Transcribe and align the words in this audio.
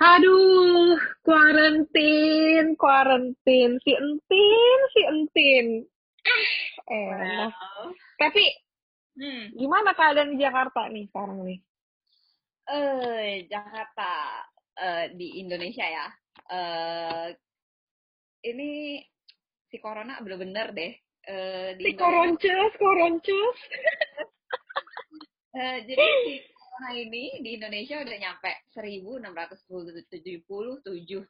Aduh, 0.00 0.96
kuarantin, 1.26 2.72
kuarantin, 2.80 3.70
si 3.84 3.92
entin, 3.92 4.78
si 4.96 5.00
entin. 5.12 5.66
Ah, 7.04 7.20
elah. 7.28 7.52
Well, 7.52 7.94
Tapi 8.20 8.44
hmm, 9.20 9.44
gimana 9.60 9.92
keadaan 9.98 10.32
di 10.34 10.38
Jakarta 10.40 10.88
nih 10.88 11.04
sekarang 11.12 11.40
nih? 11.44 11.60
eh 12.70 13.44
Jakarta 13.50 14.10
eh, 14.78 15.04
di 15.18 15.40
Indonesia 15.42 15.84
ya. 15.84 16.06
Eh 16.50 17.28
ini 18.50 19.00
si 19.70 19.76
corona 19.78 20.18
bener-bener 20.24 20.68
deh 20.72 20.92
eh, 21.28 21.70
di 21.78 21.84
Si 21.84 21.90
Indonesia. 21.92 22.34
koronces, 22.40 22.72
koronces. 22.78 23.56
Eh, 25.50 25.82
jadi 25.82 26.06
si 26.22 26.32
corona 26.80 26.96
ini 26.96 27.44
di 27.44 27.60
Indonesia 27.60 28.00
udah 28.00 28.16
nyampe 28.16 28.64
1677. 28.72 31.28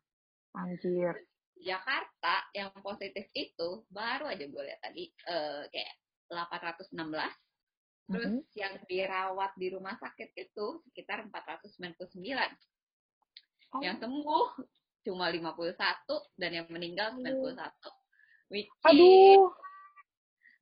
Anjir. 0.55 1.27
Jakarta 1.59 2.47
yang 2.55 2.71
positif 2.79 3.27
itu 3.35 3.83
baru 3.91 4.31
aja 4.31 4.47
gue 4.47 4.63
lihat 4.63 4.79
tadi 4.79 5.11
eh, 5.11 5.67
kayak 5.75 5.95
816. 6.31 6.95
Terus 8.11 8.27
Mhm. 8.31 8.43
yang 8.55 8.75
dirawat 8.87 9.51
di 9.59 9.67
rumah 9.75 9.99
sakit 9.99 10.31
itu 10.39 10.67
sekitar 10.87 11.27
499. 11.27 12.55
Oh. 13.75 13.83
Yang 13.83 14.07
sembuh 14.07 14.47
cuma 15.03 15.35
51 15.35 16.31
dan 16.39 16.51
yang 16.55 16.71
meninggal 16.71 17.19
Aduh. 17.19 17.51
91. 17.51 17.91
Which 18.51 18.71
is 18.71 18.87
Aduh, 18.87 19.51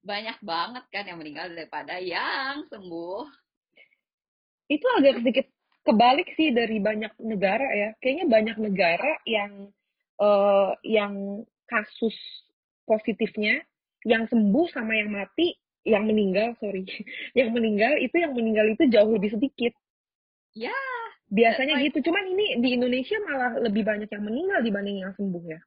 banyak 0.01 0.41
banget 0.41 0.85
kan 0.93 1.05
yang 1.09 1.19
meninggal 1.21 1.53
daripada 1.53 2.01
yang 2.01 2.65
sembuh. 2.73 3.48
Itu 4.69 4.87
agak 5.01 5.21
sedikit 5.21 5.47
kebalik 5.85 6.29
sih 6.37 6.53
dari 6.53 6.79
banyak 6.79 7.13
negara 7.21 7.67
ya. 7.73 7.89
Kayaknya 8.01 8.27
banyak 8.29 8.57
negara 8.61 9.13
yang 9.25 9.73
eh, 10.21 10.71
yang 10.85 11.45
kasus 11.69 12.17
positifnya, 12.89 13.61
yang 14.09 14.25
sembuh 14.29 14.67
sama 14.73 14.97
yang 14.97 15.13
mati, 15.13 15.53
yang 15.85 16.09
meninggal, 16.09 16.57
sorry, 16.61 16.85
yang 17.39 17.53
meninggal 17.53 17.97
itu 18.01 18.17
yang 18.17 18.33
meninggal 18.33 18.69
itu 18.69 18.89
jauh 18.89 19.13
lebih 19.13 19.37
sedikit. 19.37 19.73
Ya, 20.57 20.75
Biasanya 21.29 21.77
Like- 21.77 21.93
gitu, 21.93 22.09
cuman 22.09 22.25
ini 22.25 22.57
di 22.65 22.69
Indonesia 22.73 23.21
malah 23.29 23.61
lebih 23.61 23.85
banyak 23.85 24.09
yang 24.09 24.25
meninggal 24.25 24.65
dibanding 24.65 25.05
yang 25.05 25.13
sembuh 25.13 25.45
ya. 25.45 25.61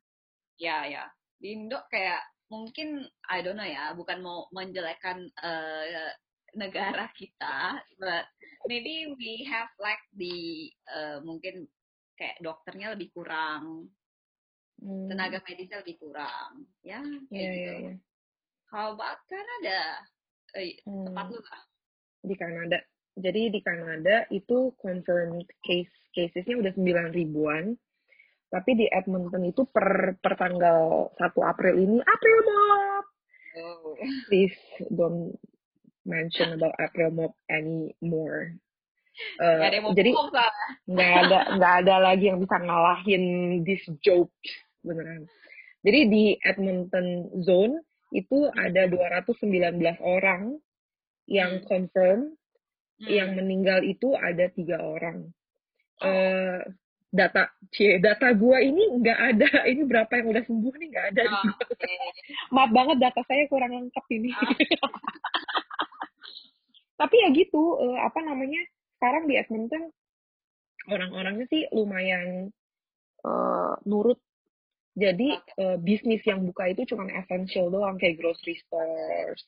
ya, 0.58 0.78
ya. 0.90 1.04
Di 1.38 1.54
Indo 1.54 1.78
kayak 1.90 2.22
mungkin 2.50 3.06
I 3.30 3.46
don't 3.46 3.58
know 3.58 3.66
ya, 3.66 3.94
bukan 3.94 4.26
mau 4.26 4.50
menjelekkan 4.50 5.22
eh, 5.22 6.12
negara 6.54 7.08
kita, 7.16 7.80
but 7.98 8.26
maybe 8.66 9.08
we 9.16 9.44
have 9.46 9.70
like 9.78 10.02
di 10.12 10.68
eh, 10.88 11.20
mungkin 11.22 11.66
kayak 12.16 12.40
dokternya 12.40 12.94
lebih 12.94 13.10
kurang, 13.12 13.90
Hmm, 14.82 15.06
tenaga 15.06 15.38
medisnya 15.46 15.86
lebih 15.86 16.02
kurang, 16.02 16.66
ya 16.82 16.98
kayak 17.30 17.30
Iya, 17.30 17.52
gitu. 17.54 17.70
iya, 17.70 17.74
iya. 17.86 17.94
How 18.74 18.98
about 18.98 19.22
Kanada? 19.30 19.82
Eh, 20.58 20.74
Hmm. 20.84 21.06
tempat 21.06 21.26
lu 21.30 21.38
lah. 21.38 21.62
di 22.22 22.34
Kanada. 22.34 22.78
Jadi 23.14 23.50
di 23.50 23.60
Kanada 23.62 24.26
itu 24.30 24.74
confirmed 24.78 25.46
case 25.62 25.90
casesnya 26.14 26.58
udah 26.58 26.74
9 26.74 27.10
ribuan. 27.10 27.74
Tapi 28.48 28.72
di 28.74 28.86
Edmonton 28.90 29.42
itu 29.46 29.66
per 29.66 30.18
per 30.18 30.34
tanggal 30.34 31.10
1 31.18 31.42
April 31.42 31.78
ini 31.78 31.98
April 31.98 32.38
Mop. 32.46 33.06
Oh. 33.58 33.94
Please 34.30 34.58
don't 34.90 35.34
mention 36.04 36.56
about 36.56 36.74
April 36.78 37.12
Mop 37.12 37.34
anymore. 37.48 38.58
Gak 39.38 39.68
ada 39.70 39.76
yang 39.76 39.86
mau 39.86 39.94
jadi 39.94 40.12
nggak 40.88 41.12
ada 41.28 41.40
nggak 41.60 41.74
ada 41.84 41.96
lagi 42.00 42.26
yang 42.32 42.40
bisa 42.40 42.58
ngalahin 42.58 43.24
this 43.68 43.84
joke 44.02 44.32
beneran. 44.82 45.28
Jadi 45.84 46.00
di 46.10 46.24
Edmonton 46.42 47.08
zone 47.44 47.82
itu 48.12 48.48
ada 48.56 48.88
219 48.88 49.42
orang 50.02 50.58
yang 51.28 51.62
Hmm. 51.62 51.66
confirm 51.68 52.20
Hmm. 53.02 53.08
yang 53.10 53.30
meninggal 53.34 53.82
itu 53.82 54.14
ada 54.14 54.46
tiga 54.54 54.78
orang. 54.80 55.26
Oh. 56.02 56.08
Eh 56.08 56.60
data 57.12 57.52
c 57.68 58.00
data 58.00 58.32
gua 58.32 58.64
ini 58.64 58.80
nggak 59.02 59.20
ada. 59.36 59.50
Ini 59.72 59.84
berapa 59.84 60.12
yang 60.16 60.28
udah 60.32 60.44
sembuh 60.48 60.74
nih 60.80 60.88
nggak 60.88 61.06
ada. 61.12 61.24
Oh, 61.28 61.44
oke. 61.68 61.94
Maaf 62.56 62.72
banget 62.72 62.98
data 63.04 63.22
saya 63.28 63.44
kurang 63.52 63.76
lengkap 63.76 64.06
ini. 64.16 64.32
Ah. 64.32 64.48
Tapi 67.02 67.16
ya 67.18 67.30
gitu, 67.34 67.82
eh, 67.82 67.98
apa 67.98 68.22
namanya? 68.22 68.62
Sekarang 69.02 69.26
di 69.26 69.34
Edmonton 69.42 69.90
orang-orangnya 70.86 71.50
sih 71.50 71.66
lumayan 71.74 72.54
eh, 73.26 73.74
nurut. 73.90 74.22
Jadi 74.94 75.34
eh, 75.34 75.78
bisnis 75.82 76.22
yang 76.30 76.46
buka 76.46 76.70
itu 76.70 76.86
cuma 76.86 77.10
essential 77.10 77.74
doang 77.74 77.98
kayak 77.98 78.22
grocery 78.22 78.54
stores, 78.62 79.42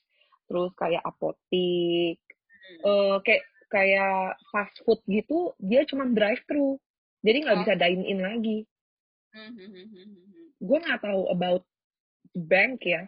terus 0.50 0.74
kayak 0.74 1.06
apotik, 1.06 2.18
Hmm. 2.64 2.80
eh 2.88 3.18
kayak 3.28 3.44
kayak 3.68 4.40
fast 4.48 4.72
food 4.88 5.04
gitu 5.04 5.52
dia 5.60 5.84
cuma 5.84 6.08
drive 6.08 6.40
thru 6.48 6.80
jadi 7.20 7.44
nggak 7.44 7.58
Oh. 7.60 7.62
bisa 7.68 7.74
dine 7.76 8.04
in 8.08 8.20
lagi 8.24 8.64
hmm, 9.36 9.52
hmm, 9.52 9.68
hmm, 9.68 9.88
hmm. 9.92 10.48
gue 10.64 10.78
nggak 10.80 11.04
tahu 11.04 11.28
about 11.28 11.68
bank 12.32 12.80
ya 12.88 13.04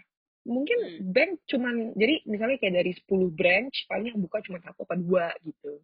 mungkin 0.45 0.78
Hmm. 0.78 1.09
bank 1.09 1.31
cuman 1.50 1.75
jadi 1.97 2.22
misalnya 2.25 2.57
kayak 2.61 2.75
dari 2.79 2.91
10 2.95 3.33
branch 3.33 3.75
paling 3.89 4.13
yang 4.13 4.22
buka 4.22 4.45
cuma 4.45 4.61
satu 4.61 4.85
atau 4.85 4.97
dua 4.97 5.33
gitu 5.41 5.81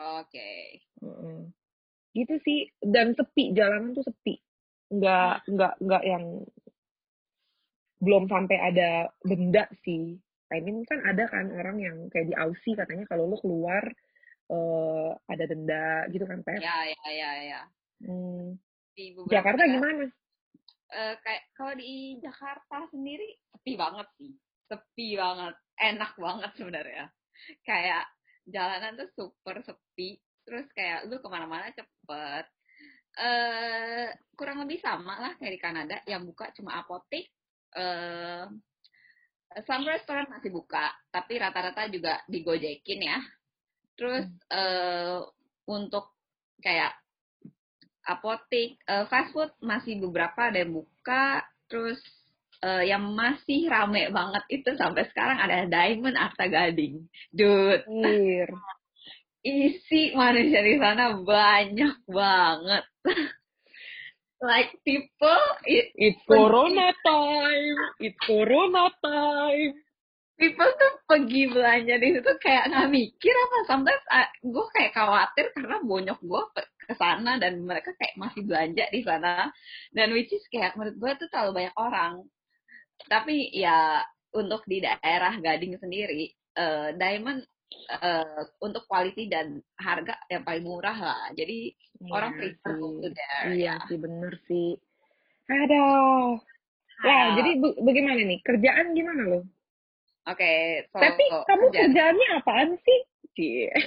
Oke. 0.00 0.80
Heeh. 1.04 1.40
gitu 2.10 2.34
sih 2.42 2.66
dan 2.80 3.12
sepi 3.14 3.52
jalanan 3.52 3.92
tuh 3.92 4.02
sepi 4.02 4.40
nggak 4.90 5.46
nggak 5.46 5.74
nggak 5.78 6.02
yang 6.02 6.24
belum 8.00 8.26
sampai 8.26 8.56
ada 8.56 9.12
denda 9.22 9.68
sih 9.84 10.16
I 10.50 10.58
mean 10.58 10.82
kan 10.88 11.04
ada 11.04 11.28
kan 11.28 11.52
orang 11.52 11.78
yang 11.78 11.96
kayak 12.10 12.26
di 12.26 12.34
Aussie 12.34 12.74
katanya 12.74 13.04
kalau 13.06 13.28
lu 13.28 13.36
keluar 13.38 13.84
eh, 14.50 15.10
ada 15.28 15.44
denda 15.46 16.08
gitu 16.10 16.24
kan 16.24 16.40
Pep 16.42 16.58
Ya, 16.58 16.88
ya, 16.90 17.06
ya, 17.12 17.30
ya. 17.44 17.60
Hmm, 18.00 18.56
Di 18.96 19.12
Jakarta 19.28 19.68
gimana? 19.68 20.08
Eh, 20.90 21.14
kayak 21.22 21.42
kalau 21.54 21.72
di 21.78 22.18
Jakarta 22.18 22.86
sendiri 22.90 23.28
sepi 23.54 23.72
banget 23.78 24.08
sih. 24.18 24.32
Sepi 24.66 25.08
banget. 25.18 25.54
Enak 25.80 26.12
banget 26.18 26.50
sebenarnya. 26.58 27.04
Kayak 27.66 28.04
jalanan 28.46 28.98
tuh 28.98 29.08
super 29.16 29.62
sepi. 29.64 30.20
Terus 30.46 30.66
kayak 30.74 31.06
lu 31.08 31.18
ke 31.22 31.28
mana-mana 31.28 31.70
cepet. 31.72 32.46
eh 33.10 34.06
kurang 34.38 34.62
lebih 34.62 34.78
sama 34.78 35.18
lah 35.18 35.34
kayak 35.34 35.58
di 35.58 35.60
Kanada 35.60 35.96
yang 36.06 36.22
buka 36.22 36.54
cuma 36.54 36.78
apotik. 36.78 37.26
eh 37.74 38.46
some 39.66 39.82
restoran 39.82 40.30
masih 40.30 40.54
buka, 40.54 40.94
tapi 41.10 41.34
rata-rata 41.42 41.90
juga 41.90 42.22
digojekin 42.30 43.00
ya. 43.02 43.18
Terus 43.98 44.26
eh 44.50 45.18
untuk 45.66 46.14
kayak 46.62 46.94
apotik, 48.06 48.80
eh, 48.84 49.04
fast 49.08 49.32
food 49.32 49.52
masih 49.60 50.00
beberapa 50.00 50.48
ada 50.48 50.60
yang 50.62 50.72
buka. 50.76 51.44
Terus 51.70 52.00
eh, 52.64 52.90
yang 52.90 53.04
masih 53.14 53.68
rame 53.68 54.10
banget 54.12 54.44
itu 54.50 54.70
sampai 54.76 55.06
sekarang 55.12 55.38
ada 55.38 55.66
Diamond 55.68 56.16
Arta 56.16 56.46
Gading. 56.48 57.04
Dude, 57.32 57.84
isi 59.44 60.12
manusia 60.12 60.60
di 60.60 60.76
sana 60.76 61.16
banyak 61.20 61.96
banget. 62.08 62.84
like 64.50 64.72
people, 64.84 65.44
it, 65.68 65.92
It's 65.96 66.20
Corona 66.24 66.92
time. 67.04 67.78
It's 68.00 68.20
Corona 68.24 68.88
time. 69.04 69.74
people 70.40 70.70
tuh 70.72 70.89
pergi 71.10 71.42
belanja 71.50 71.94
di 71.98 72.08
situ 72.14 72.32
kayak 72.38 72.70
nggak 72.70 72.90
mikir 72.94 73.34
apa 73.34 73.58
sometimes 73.66 74.04
gue 74.46 74.66
kayak 74.78 74.94
khawatir 74.94 75.46
karena 75.58 75.82
bonyok 75.82 76.20
gue 76.22 76.42
ke 76.86 76.94
sana 76.94 77.42
dan 77.42 77.66
mereka 77.66 77.90
kayak 77.98 78.14
masih 78.14 78.46
belanja 78.46 78.86
di 78.94 79.02
sana 79.02 79.50
dan 79.90 80.14
which 80.14 80.30
is 80.30 80.46
kayak 80.54 80.78
menurut 80.78 80.94
gue 80.94 81.10
tuh 81.26 81.28
terlalu 81.34 81.66
banyak 81.66 81.74
orang 81.74 82.12
tapi 83.10 83.50
ya 83.50 84.06
untuk 84.30 84.62
di 84.70 84.78
daerah 84.78 85.34
Gading 85.42 85.82
sendiri 85.82 86.30
eh, 86.54 86.88
Diamond 86.94 87.42
eh, 87.90 88.42
untuk 88.62 88.86
quality 88.86 89.26
dan 89.26 89.58
harga 89.82 90.14
yang 90.30 90.46
paling 90.46 90.62
murah 90.62 90.94
lah 90.94 91.22
jadi 91.34 91.74
orang 92.08 92.32
Iya 92.32 92.38
prefer 92.38 92.72
go 92.78 92.88
to 93.02 93.08
there 93.12 93.44
Iya 93.50 93.76
ya 93.76 93.86
sih, 93.88 93.98
bener 94.00 94.32
sih. 94.48 94.70
Aduh. 95.50 96.38
Wah, 97.00 97.10
Nah, 97.10 97.26
jadi 97.40 97.50
bagaimana 97.80 98.20
nih? 98.22 98.40
Kerjaan 98.44 98.92
gimana 98.92 99.22
lo? 99.24 99.40
Oke 100.28 100.52
so 100.92 100.98
Tapi 101.00 101.24
kamu 101.48 101.64
kerja 101.70 101.80
kerjaannya 101.86 102.26
apaan 102.40 102.70
sih? 102.84 103.00
Cie. 103.32 103.70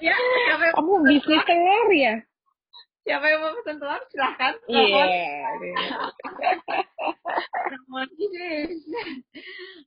Ya 0.00 0.16
siapa 0.16 0.72
Kamu 0.72 1.04
bisnis 1.04 1.44
telur 1.44 1.92
ya? 1.92 2.16
siapa 3.06 3.22
yang 3.28 3.38
mau 3.44 3.54
pesan 3.60 3.76
telur 3.78 4.02
silahkan 4.10 4.54
Iya. 4.66 5.04
telepon 7.68 8.08
Yes. 8.18 8.80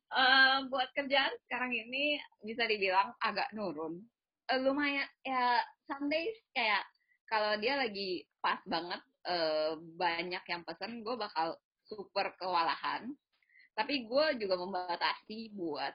Eh, 0.10 0.58
buat 0.74 0.90
kerjaan 0.98 1.34
sekarang 1.46 1.70
ini 1.70 2.18
bisa 2.42 2.66
dibilang 2.66 3.14
agak 3.22 3.46
nurun 3.54 4.02
uh, 4.50 4.60
lumayan 4.60 5.06
ya 5.22 5.62
Sundays 5.86 6.34
kayak 6.50 6.82
kalau 7.30 7.54
dia 7.62 7.78
lagi 7.78 8.26
pas 8.42 8.58
banget 8.66 8.98
uh, 9.30 9.78
banyak 9.78 10.42
yang 10.50 10.62
pesen 10.66 11.06
gue 11.06 11.14
bakal 11.14 11.54
super 11.86 12.34
kewalahan 12.42 13.14
tapi 13.78 14.06
gue 14.06 14.26
juga 14.42 14.56
membatasi 14.60 15.54
buat 15.56 15.94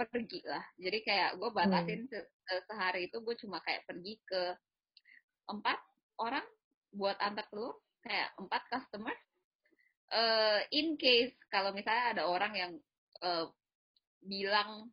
pergi 0.00 0.40
lah. 0.48 0.64
Jadi 0.80 0.98
kayak 1.04 1.36
gue 1.36 1.50
batasin 1.52 2.08
hmm. 2.08 2.10
se 2.10 2.20
sehari 2.64 3.08
itu 3.12 3.20
gue 3.20 3.36
cuma 3.36 3.60
kayak 3.60 3.84
pergi 3.84 4.16
ke 4.24 4.42
empat 5.50 5.78
orang 6.20 6.46
buat 6.94 7.16
antar 7.20 7.44
telur 7.52 7.76
kayak 8.00 8.32
empat 8.40 8.62
customer. 8.72 9.12
Uh, 10.10 10.58
in 10.74 10.98
case 10.98 11.36
kalau 11.54 11.70
misalnya 11.70 12.18
ada 12.18 12.22
orang 12.26 12.52
yang 12.56 12.72
uh, 13.22 13.46
bilang 14.24 14.90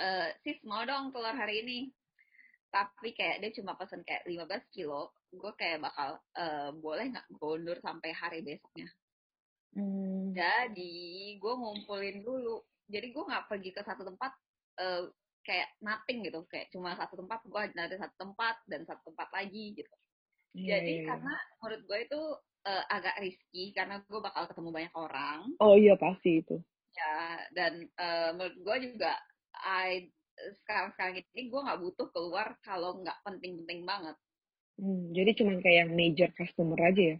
uh, 0.00 0.28
sis 0.42 0.58
mau 0.64 0.82
dong 0.88 1.12
telur 1.12 1.36
hari 1.36 1.62
ini? 1.62 1.80
Tapi 2.72 3.14
kayak 3.14 3.38
dia 3.38 3.54
cuma 3.54 3.78
pesen 3.78 4.02
kayak 4.02 4.26
15 4.26 4.74
kilo 4.74 5.14
gue 5.34 5.52
kayak 5.58 5.82
bakal 5.82 6.18
uh, 6.38 6.70
boleh 6.78 7.10
nggak 7.10 7.26
gondor 7.38 7.78
sampai 7.82 8.14
hari 8.14 8.42
besoknya 8.42 8.86
hmm. 9.74 10.32
jadi 10.34 10.94
gue 11.38 11.54
ngumpulin 11.54 12.22
dulu 12.22 12.62
jadi 12.90 13.06
gue 13.10 13.24
nggak 13.24 13.46
pergi 13.50 13.70
ke 13.74 13.82
satu 13.82 14.02
tempat 14.06 14.32
uh, 14.80 15.10
kayak 15.44 15.68
nothing 15.84 16.24
gitu 16.24 16.40
kayak 16.48 16.72
cuma 16.72 16.96
satu 16.96 17.20
tempat 17.20 17.44
gue 17.44 17.60
ada 17.76 17.96
satu 18.00 18.16
tempat 18.16 18.56
dan 18.64 18.88
satu 18.88 19.12
tempat 19.12 19.28
lagi 19.34 19.76
gitu 19.76 19.94
yeah, 20.56 20.80
jadi 20.80 20.92
yeah. 20.92 21.00
Iya. 21.04 21.08
karena 21.12 21.34
menurut 21.60 21.82
gue 21.84 21.98
itu 22.08 22.20
uh, 22.64 22.84
agak 22.88 23.16
risky 23.20 23.64
karena 23.76 24.00
gue 24.08 24.20
bakal 24.24 24.48
ketemu 24.48 24.70
banyak 24.72 24.94
orang 24.96 25.40
oh 25.60 25.76
iya 25.76 25.94
pasti 26.00 26.40
itu 26.40 26.56
ya 26.94 27.42
dan 27.52 27.72
uh, 28.00 28.30
menurut 28.38 28.56
gue 28.56 28.76
juga 28.88 29.12
I 29.54 30.08
sekarang 30.62 30.90
sekarang 30.94 31.14
ini 31.22 31.42
gue 31.50 31.60
nggak 31.60 31.80
butuh 31.80 32.08
keluar 32.10 32.58
kalau 32.66 32.98
nggak 33.00 33.18
penting-penting 33.22 33.86
banget. 33.86 34.16
Hmm, 34.74 35.14
jadi 35.14 35.30
cuma 35.38 35.54
kayak 35.62 35.94
major 35.94 36.30
customer 36.34 36.78
aja 36.82 37.02
ya? 37.14 37.18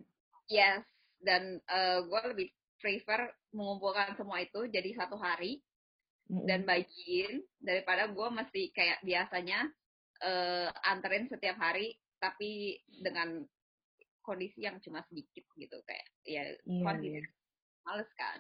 Yes, 0.51 0.83
dan 1.25 1.59
uh, 1.67 2.05
gue 2.05 2.21
lebih 2.37 2.49
prefer 2.79 3.33
mengumpulkan 3.57 4.13
semua 4.15 4.45
itu 4.45 4.69
jadi 4.69 4.93
satu 4.95 5.17
hari 5.17 5.65
dan 6.29 6.65
bagiin 6.65 7.45
daripada 7.61 8.09
gue 8.09 8.29
mesti 8.33 8.73
kayak 8.73 9.01
biasanya 9.05 9.69
uh, 10.25 10.69
anterin 10.89 11.29
setiap 11.29 11.57
hari 11.61 11.97
tapi 12.21 12.81
dengan 12.89 13.45
kondisi 14.25 14.65
yang 14.65 14.81
cuma 14.81 15.05
sedikit 15.13 15.45
gitu 15.61 15.77
kayak 15.85 16.07
ya 16.25 16.49
yeah, 16.65 16.81
kondisi 16.81 17.21
yeah. 17.21 17.29
males 17.85 18.11
kan. 18.17 18.39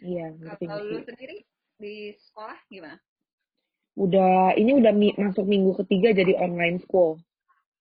Iya. 0.00 0.26
Yeah, 0.40 0.56
Kalau 0.56 0.84
lu 0.88 1.04
sendiri 1.04 1.44
di 1.76 2.16
sekolah 2.16 2.56
gimana? 2.72 2.96
udah 3.98 4.54
ini 4.54 4.78
udah 4.78 4.94
mi 4.94 5.10
masuk 5.18 5.42
minggu 5.42 5.74
ketiga 5.82 6.14
jadi 6.14 6.38
online 6.38 6.78
school. 6.86 7.18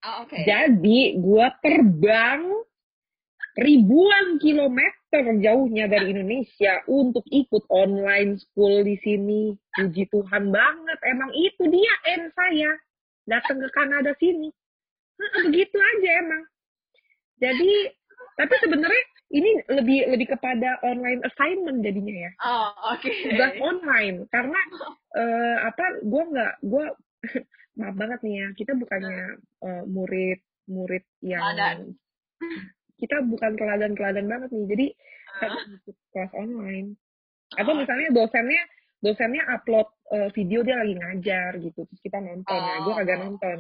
Oh, 0.01 0.25
okay. 0.25 0.45
Jadi 0.45 1.21
gue 1.21 1.45
terbang 1.61 2.41
ribuan 3.57 4.37
kilometer 4.37 5.23
jauhnya 5.41 5.89
dari 5.89 6.13
Indonesia 6.13 6.85
untuk 6.85 7.25
ikut 7.33 7.65
online 7.73 8.37
school 8.37 8.85
di 8.85 8.95
sini. 9.01 9.57
Puji 9.73 10.05
Tuhan 10.13 10.53
banget, 10.53 10.99
emang 11.09 11.33
itu 11.33 11.65
dia 11.65 11.93
en 12.13 12.29
saya 12.37 12.71
datang 13.25 13.57
ke 13.57 13.69
Kanada 13.73 14.13
sini. 14.21 14.53
Nah, 15.17 15.49
begitu 15.49 15.73
aja 15.73 16.09
emang. 16.21 16.43
Jadi, 17.41 17.73
tapi 18.37 18.53
sebenarnya 18.61 19.03
ini 19.33 19.49
lebih 19.67 19.99
lebih 20.13 20.27
kepada 20.37 20.79
online 20.85 21.25
assignment 21.25 21.81
jadinya 21.81 22.29
ya. 22.29 22.31
Oh, 22.45 22.69
oke. 22.93 23.01
Okay. 23.01 23.33
Tugas 23.33 23.53
online 23.59 24.17
karena 24.29 24.61
uh, 25.17 25.57
apa 25.67 25.85
gue 26.05 26.23
nggak 26.31 26.53
gue 26.63 26.85
maaf 27.77 27.95
banget 27.97 28.19
nih 28.23 28.35
ya 28.41 28.47
kita 28.55 28.71
bukannya 28.77 29.41
uh, 29.65 29.83
murid 29.89 30.39
murid 30.69 31.03
yang. 31.25 31.41
Kita 32.97 33.21
bukan 33.25 33.51
teladan 33.57 33.93
teladan 33.93 34.25
banget 34.25 34.49
nih 34.53 34.65
jadi 34.69 34.87
uh. 35.41 35.55
kelas 36.13 36.31
online 36.33 36.97
atau 37.55 37.71
oh, 37.71 37.77
misalnya 37.79 38.09
dosennya 38.11 38.63
dosennya 38.99 39.43
upload 39.53 39.87
uh, 40.11 40.29
video 40.35 40.65
dia 40.65 40.81
lagi 40.81 40.97
ngajar 40.97 41.61
gitu 41.61 41.85
terus 41.85 42.01
kita 42.03 42.19
nonton 42.19 42.57
oh. 42.57 42.67
ya 42.67 42.77
gue 42.83 42.93
kagak 43.01 43.19
nonton 43.23 43.57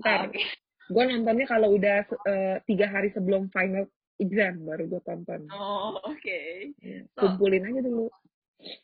ntar 0.00 0.20
oh, 0.26 0.32
okay. 0.32 0.46
gue 0.88 1.04
nontonnya 1.04 1.46
kalau 1.50 1.74
udah 1.74 2.06
uh, 2.06 2.56
tiga 2.64 2.86
hari 2.88 3.10
sebelum 3.12 3.50
final 3.50 3.84
exam 4.20 4.54
baru 4.68 4.84
gue 4.86 5.02
tonton. 5.02 5.48
Oh, 5.48 5.96
oke. 6.04 6.20
Okay. 6.20 6.76
Ya, 6.84 7.00
kumpulin 7.16 7.64
aja 7.64 7.80
dulu. 7.80 8.12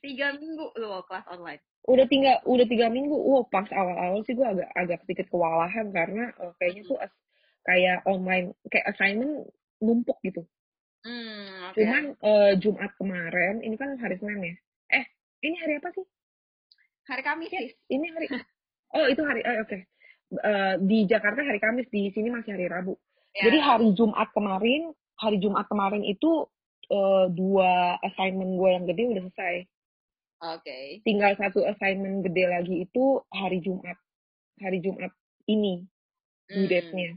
Tiga 0.00 0.32
minggu 0.40 0.72
lo 0.80 1.04
kelas 1.04 1.28
online? 1.28 1.60
Udah 1.84 2.08
tinggal, 2.08 2.40
udah 2.48 2.66
tiga 2.66 2.88
minggu. 2.88 3.12
Wow, 3.12 3.44
pas 3.52 3.68
awal-awal 3.68 4.24
sih 4.24 4.32
gue 4.32 4.48
agak 4.48 4.72
agak 4.72 4.98
sedikit 5.04 5.28
kewalahan 5.28 5.92
karena 5.92 6.32
uh, 6.40 6.56
kayaknya 6.56 6.82
tuh 6.88 6.98
as, 6.98 7.12
kayak 7.68 8.00
online, 8.08 8.56
kayak 8.72 8.88
assignment 8.88 9.44
numpuk 9.82 10.18
gitu. 10.24 10.42
Hmm, 11.06 11.70
okay. 11.70 11.86
Cuman 11.86 12.04
uh, 12.18 12.52
Jumat 12.58 12.90
kemarin, 12.98 13.62
ini 13.62 13.76
kan 13.78 13.94
hari 14.00 14.18
Senin 14.18 14.42
ya? 14.42 14.54
Eh, 15.00 15.04
ini 15.46 15.56
hari 15.62 15.78
apa 15.78 15.88
sih? 15.94 16.06
Hari 17.06 17.22
Kamis 17.22 17.52
ya, 17.54 17.62
Ini 17.92 18.06
hari. 18.10 18.26
Oh, 18.96 19.06
itu 19.06 19.22
hari. 19.22 19.42
Oh, 19.46 19.62
oke. 19.62 19.68
Okay. 19.68 19.82
Uh, 20.34 20.74
di 20.82 21.06
Jakarta 21.06 21.46
hari 21.46 21.62
Kamis, 21.62 21.86
di 21.94 22.10
sini 22.10 22.30
masih 22.34 22.58
hari 22.58 22.66
Rabu. 22.66 22.98
Ya. 23.36 23.50
Jadi 23.50 23.58
hari 23.62 23.88
Jumat 23.94 24.32
kemarin 24.34 24.96
hari 25.16 25.40
Jumat 25.40 25.64
kemarin 25.68 26.04
itu 26.04 26.46
uh, 26.92 27.26
dua 27.32 27.96
assignment 28.04 28.56
gue 28.56 28.70
yang 28.70 28.84
gede 28.84 29.02
udah 29.16 29.22
selesai. 29.28 29.56
Oke. 30.36 30.62
Okay. 30.62 30.86
Tinggal 31.02 31.32
satu 31.40 31.64
assignment 31.64 32.24
gede 32.24 32.44
lagi 32.44 32.74
itu 32.84 33.24
hari 33.32 33.64
Jumat. 33.64 33.96
Hari 34.60 34.78
Jumat 34.84 35.12
ini 35.48 35.84
due 36.48 36.64
hmm. 36.64 36.70
date-nya. 36.70 37.10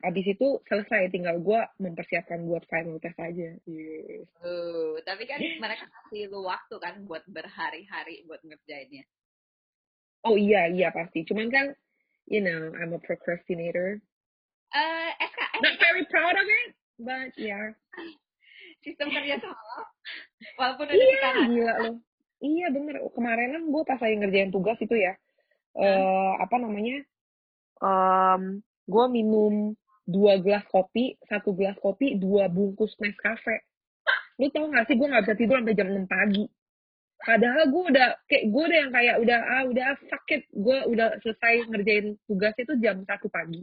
Abis 0.00 0.32
itu 0.32 0.60
selesai, 0.64 1.12
tinggal 1.12 1.36
gue 1.40 1.60
mempersiapkan 1.80 2.40
buat 2.48 2.64
final 2.68 2.96
test 3.00 3.20
aja. 3.20 3.52
Yes. 3.68 4.24
Uh, 4.40 4.96
tapi 5.04 5.28
kan 5.28 5.40
mereka 5.40 5.84
kasih 5.88 6.32
lu 6.32 6.48
waktu 6.48 6.76
kan 6.80 7.04
buat 7.04 7.24
berhari-hari 7.28 8.24
buat 8.24 8.40
ngerjainnya. 8.40 9.04
Oh 10.24 10.36
iya, 10.36 10.68
iya 10.68 10.88
pasti. 10.92 11.24
Cuman 11.24 11.48
kan, 11.52 11.72
you 12.28 12.40
know, 12.40 12.72
I'm 12.76 12.96
a 12.96 13.00
procrastinator. 13.00 14.00
Uh, 14.72 15.10
SK, 15.20 15.40
Not 15.60 15.76
very 15.82 16.04
proud 16.08 16.36
of 16.36 16.46
it 16.46 16.80
but 17.00 17.32
yeah. 17.40 17.72
sistem 18.84 19.12
kerja 19.12 19.40
sama 19.40 19.76
walaupun 20.56 20.88
udah 20.88 20.96
iya 20.96 21.30
gila 21.48 21.74
loh 21.84 21.96
iya 22.40 22.66
bener 22.72 22.96
kemarin 23.12 23.56
kan 23.56 23.62
gue 23.68 23.82
pas 23.84 24.00
lagi 24.00 24.16
ngerjain 24.20 24.52
tugas 24.52 24.78
itu 24.80 24.96
ya 24.96 25.12
hmm. 25.76 25.84
uh, 25.84 26.32
apa 26.40 26.56
namanya 26.60 27.04
um, 27.80 28.64
gue 28.88 29.04
minum 29.12 29.76
dua 30.10 30.42
gelas 30.42 30.66
kopi 30.66 31.14
satu 31.30 31.54
gelas 31.54 31.78
kopi 31.78 32.18
dua 32.18 32.50
bungkus 32.50 32.92
Nescafe. 32.98 33.62
Lu 34.42 34.50
tau 34.50 34.66
gak 34.72 34.88
sih 34.90 34.96
gue 34.98 35.06
gak 35.06 35.24
bisa 35.28 35.36
tidur 35.36 35.60
sampai 35.60 35.76
jam 35.76 35.88
6 35.92 36.08
pagi. 36.10 36.44
Padahal 37.20 37.68
gue 37.68 37.82
udah 37.92 38.08
kayak 38.24 38.44
gue 38.48 38.62
udah 38.64 38.78
yang 38.80 38.92
kayak 38.96 39.16
udah 39.20 39.38
ah 39.44 39.62
udah 39.68 39.86
sakit 40.08 40.40
gue 40.56 40.78
udah 40.88 41.20
selesai 41.20 41.68
ngerjain 41.68 42.16
tugas 42.24 42.56
itu 42.56 42.72
jam 42.80 43.04
satu 43.04 43.28
pagi. 43.28 43.60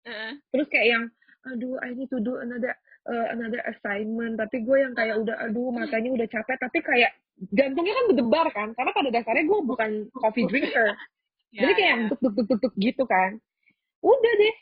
Uh. 0.00 0.32
terus 0.48 0.64
kayak 0.72 0.88
yang 0.96 1.04
aduh 1.44 1.76
I 1.84 1.92
need 1.92 2.08
to 2.08 2.24
do 2.24 2.40
another 2.40 2.76
uh, 3.08 3.26
another 3.32 3.64
assignment. 3.64 4.36
Tapi 4.36 4.68
gue 4.68 4.76
yang 4.84 4.92
kayak 4.92 5.16
udah 5.16 5.48
aduh 5.48 5.72
matanya 5.72 6.12
udah 6.12 6.28
capek. 6.28 6.60
Tapi 6.60 6.78
kayak 6.84 7.12
jantungnya 7.56 7.96
kan 7.96 8.04
berdebar 8.12 8.46
kan 8.52 8.68
karena 8.76 8.92
pada 8.92 9.08
dasarnya 9.08 9.44
gue 9.48 9.58
bukan 9.64 9.90
coffee 10.14 10.46
drinker. 10.46 10.92
Ya, 11.50 11.66
jadi 11.66 11.72
kayak 11.82 11.96
ya. 11.98 12.06
duk 12.14 12.20
duk 12.22 12.46
duk 12.46 12.60
duk 12.62 12.74
gitu 12.78 13.02
kan. 13.10 13.34
Udah 14.06 14.32
deh 14.38 14.54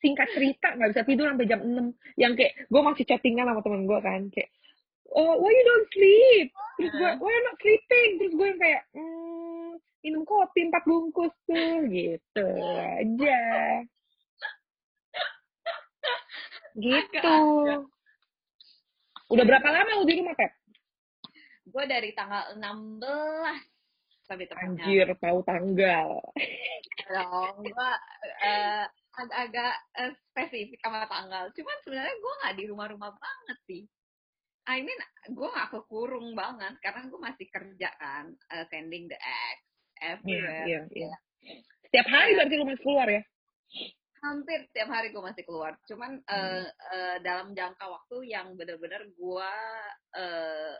singkat 0.00 0.28
cerita 0.32 0.74
nggak 0.74 0.90
bisa 0.96 1.02
tidur 1.04 1.28
sampai 1.28 1.46
jam 1.48 1.60
6 1.60 2.20
yang 2.20 2.32
kayak 2.32 2.52
gue 2.66 2.80
masih 2.80 3.04
chattingan 3.04 3.48
sama 3.48 3.60
temen 3.60 3.84
gue 3.84 3.98
kan 4.00 4.22
kayak 4.32 4.50
oh 5.14 5.34
why 5.38 5.50
you 5.50 5.64
don't 5.66 5.88
sleep? 5.92 6.48
Terus 6.78 6.92
gue 6.94 7.10
why 7.20 7.30
you 7.30 7.42
not 7.44 7.58
sleeping? 7.60 8.10
Terus 8.18 8.32
gue 8.34 8.46
yang 8.46 8.60
kayak 8.60 8.82
mm, 8.94 9.70
minum 10.06 10.22
kopi 10.24 10.60
empat 10.70 10.84
bungkus 10.86 11.34
tuh 11.44 11.76
gitu 11.90 12.48
aja. 12.78 13.42
Gitu. 16.78 17.38
Udah 19.30 19.44
berapa 19.46 19.68
lama 19.70 20.00
lu 20.00 20.06
di 20.06 20.18
rumah, 20.22 20.34
Pep? 20.34 20.52
Gue 21.70 21.84
dari 21.86 22.10
tanggal 22.14 22.56
16 22.58 22.62
sampai 24.30 24.46
tepatnya. 24.46 24.86
Anjir, 24.86 25.08
tahu 25.18 25.38
tanggal. 25.42 26.08
Dong, 27.10 27.54
gue 27.66 27.90
uh, 28.46 28.84
agak-agak 29.18 29.74
uh, 29.98 30.12
spesifik 30.30 30.78
sama 30.78 31.10
tanggal. 31.10 31.50
Cuman 31.50 31.76
sebenarnya 31.82 32.14
gue 32.14 32.32
nggak 32.38 32.54
di 32.54 32.64
rumah-rumah 32.70 33.10
banget 33.10 33.58
sih. 33.66 33.82
I 34.70 34.86
mean, 34.86 35.00
gue 35.34 35.48
gak 35.50 35.74
kekurung 35.74 36.38
banget 36.38 36.78
karena 36.78 37.10
gue 37.10 37.18
masih 37.18 37.46
kerja 37.50 37.90
kan, 37.98 38.30
uh, 38.54 38.64
sending 38.70 39.10
the 39.10 39.18
eggs 39.18 39.66
everywhere. 39.98 40.62
Iya, 40.62 40.86
iya, 40.94 41.10
iya. 41.10 41.16
Setiap 41.90 42.06
hari 42.06 42.38
berarti 42.38 42.54
lu 42.54 42.68
masih 42.70 42.84
keluar 42.86 43.08
ya? 43.10 43.22
hampir 44.20 44.68
tiap 44.76 44.92
hari 44.92 45.08
gue 45.10 45.22
masih 45.24 45.44
keluar 45.48 45.72
cuman 45.88 46.20
hmm. 46.20 46.28
uh, 46.28 46.66
uh, 46.68 47.16
dalam 47.24 47.56
jangka 47.56 47.88
waktu 47.88 48.16
yang 48.28 48.52
bener-bener 48.52 49.08
gue 49.16 49.52
uh, 50.16 50.72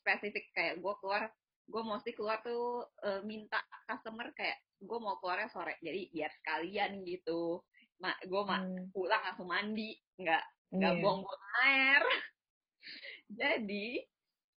spesifik 0.00 0.48
kayak 0.54 0.78
gue 0.78 0.94
keluar 1.02 1.28
gue 1.70 1.82
mesti 1.86 2.10
keluar 2.18 2.42
tuh 2.42 2.82
uh, 3.06 3.22
minta 3.22 3.62
customer 3.86 4.34
kayak 4.34 4.58
gue 4.82 4.98
mau 4.98 5.16
keluarnya 5.22 5.48
sore 5.54 5.78
jadi 5.78 6.10
biar 6.10 6.30
sekalian 6.42 7.06
gitu 7.06 7.62
ma 8.02 8.10
gue 8.26 8.42
ma 8.42 8.58
Hmm, 8.58 8.90
pulang 8.90 9.22
langsung 9.22 9.48
mandi 9.48 9.94
nggak 10.18 10.44
nggak 10.74 10.94
iya. 10.96 11.02
buang-buang 11.04 11.44
air 11.62 12.02
jadi 13.40 13.86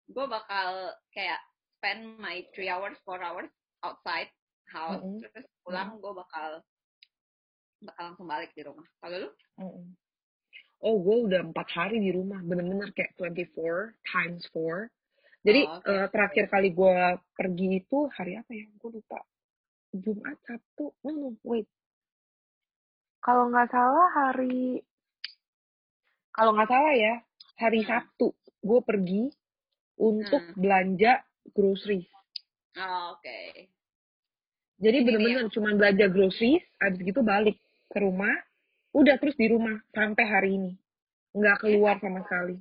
gue 0.09 0.25
bakal 0.27 0.69
kayak 1.13 1.39
spend 1.77 2.17
my 2.17 2.41
three 2.55 2.71
hours 2.71 2.95
four 3.05 3.19
hours 3.21 3.51
outside 3.83 4.31
house 4.71 5.03
Mm-mm. 5.03 5.21
terus 5.21 5.45
pulang 5.61 5.99
gue 6.01 6.13
bakal 6.15 6.63
bakal 7.83 8.03
langsung 8.09 8.27
balik 8.31 8.51
di 8.55 8.63
rumah 8.63 8.87
kalau 9.03 9.27
lu 9.27 9.29
Mm-mm. 9.61 9.87
Oh, 10.83 10.99
gue 10.99 11.31
udah 11.31 11.47
empat 11.47 11.71
hari 11.71 12.03
di 12.03 12.11
rumah, 12.11 12.43
bener-bener 12.43 12.91
kayak 12.91 13.15
24 13.15 13.95
times 14.03 14.43
4. 14.51 14.91
Jadi 15.43 15.59
Oh, 15.67 15.75
oke. 15.75 15.91
eh, 15.91 16.07
terakhir 16.07 16.45
kali 16.47 16.69
gue 16.71 16.95
pergi 17.35 17.67
itu 17.83 17.99
hari 18.15 18.39
apa 18.39 18.51
ya? 18.55 18.67
Gue 18.79 18.89
lupa. 18.99 19.19
Jumat, 19.93 20.39
Sabtu. 20.47 20.95
No, 21.03 21.11
no, 21.11 21.29
wait. 21.43 21.67
Kalau 23.23 23.47
nggak 23.51 23.69
salah 23.71 24.07
hari, 24.11 24.83
kalau 26.31 26.51
nggak 26.55 26.67
salah 26.71 26.93
ya, 26.95 27.13
hari 27.59 27.83
Hmm. 27.83 27.87
Sabtu 27.87 28.27
gue 28.63 28.79
pergi 28.83 29.23
untuk 29.99 30.39
Hmm. 30.39 30.55
belanja 30.57 31.13
groceries. 31.51 32.07
Oh, 32.79 33.15
oke 33.19 33.37
Jadi 34.83 34.97
Ini 34.99 35.05
bener-bener 35.05 35.43
cuma 35.53 35.69
belanja 35.77 36.05
groceries, 36.09 36.63
abis 36.81 36.99
gitu 37.05 37.21
balik 37.23 37.55
ke 37.91 37.99
rumah, 38.01 38.33
udah 38.91 39.15
terus 39.21 39.35
di 39.39 39.47
rumah 39.47 39.77
sampai 39.95 40.25
hari 40.25 40.49
ini. 40.59 40.71
Nggak 41.35 41.63
keluar 41.63 41.95
sama 42.01 42.23
sekali. 42.25 42.57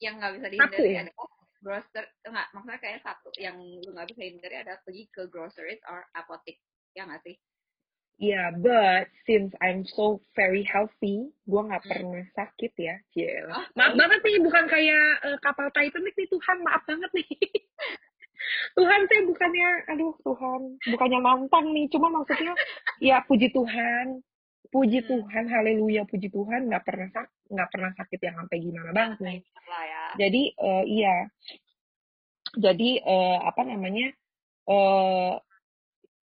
yang 0.00 0.16
nggak 0.16 0.32
bisa 0.40 0.46
dihindari 0.48 0.90
ya? 0.96 1.04
Grocer 1.60 2.04
enggak 2.24 2.48
maksudnya 2.56 2.80
kayak 2.80 3.00
satu 3.04 3.28
yang 3.36 3.56
lu 3.60 3.90
nggak 3.92 4.08
bisa 4.10 4.20
hindari 4.24 4.56
ada 4.60 4.80
pergi 4.82 5.04
ke 5.12 5.28
groceries 5.28 5.80
or 5.86 6.04
apotek 6.16 6.58
ya 6.96 7.06
nggak 7.06 7.22
sih 7.24 7.36
Yeah, 8.20 8.52
but 8.52 9.08
since 9.24 9.56
I'm 9.64 9.88
so 9.96 10.20
very 10.36 10.60
healthy, 10.60 11.32
gue 11.48 11.62
nggak 11.64 11.88
pernah 11.88 12.20
sakit 12.36 12.72
ya. 12.76 13.00
Cielah. 13.16 13.56
Oh, 13.56 13.64
Maaf 13.72 13.96
banget 13.96 14.20
nih, 14.20 14.36
bukan 14.44 14.68
kayak 14.68 15.24
eh, 15.24 15.38
kapal 15.40 15.72
Titanic 15.72 16.12
nih 16.12 16.28
Tuhan, 16.28 16.60
maaf 16.60 16.84
banget 16.84 17.08
nih. 17.16 17.24
Tuhan 18.76 19.00
saya 19.08 19.22
bukannya, 19.24 19.68
aduh 19.88 20.12
Tuhan, 20.20 20.60
bukannya 20.92 21.18
nantang 21.24 21.72
nih, 21.72 21.88
cuma 21.88 22.12
maksudnya 22.12 22.52
ya 23.00 23.24
puji 23.24 23.48
Tuhan, 23.56 24.20
puji 24.70 25.02
Hmm. 25.02 25.08
Tuhan, 25.10 25.44
haleluya, 25.46 26.02
puji 26.06 26.30
Tuhan, 26.30 26.70
nggak 26.70 26.84
pernah 26.86 27.08
sak, 27.10 27.26
nggak 27.50 27.68
pernah 27.68 27.90
sakit 27.92 28.20
yang 28.22 28.36
sampai 28.38 28.56
gimana 28.58 28.90
banget 28.90 29.18
nih. 29.18 29.38
Lah 29.66 29.82
ya 29.84 30.02
Jadi 30.16 30.42
eh, 30.54 30.84
iya, 30.86 31.14
jadi 32.54 32.90
eh, 32.98 33.38
apa 33.40 33.62
namanya 33.62 34.08
eh 34.66 35.34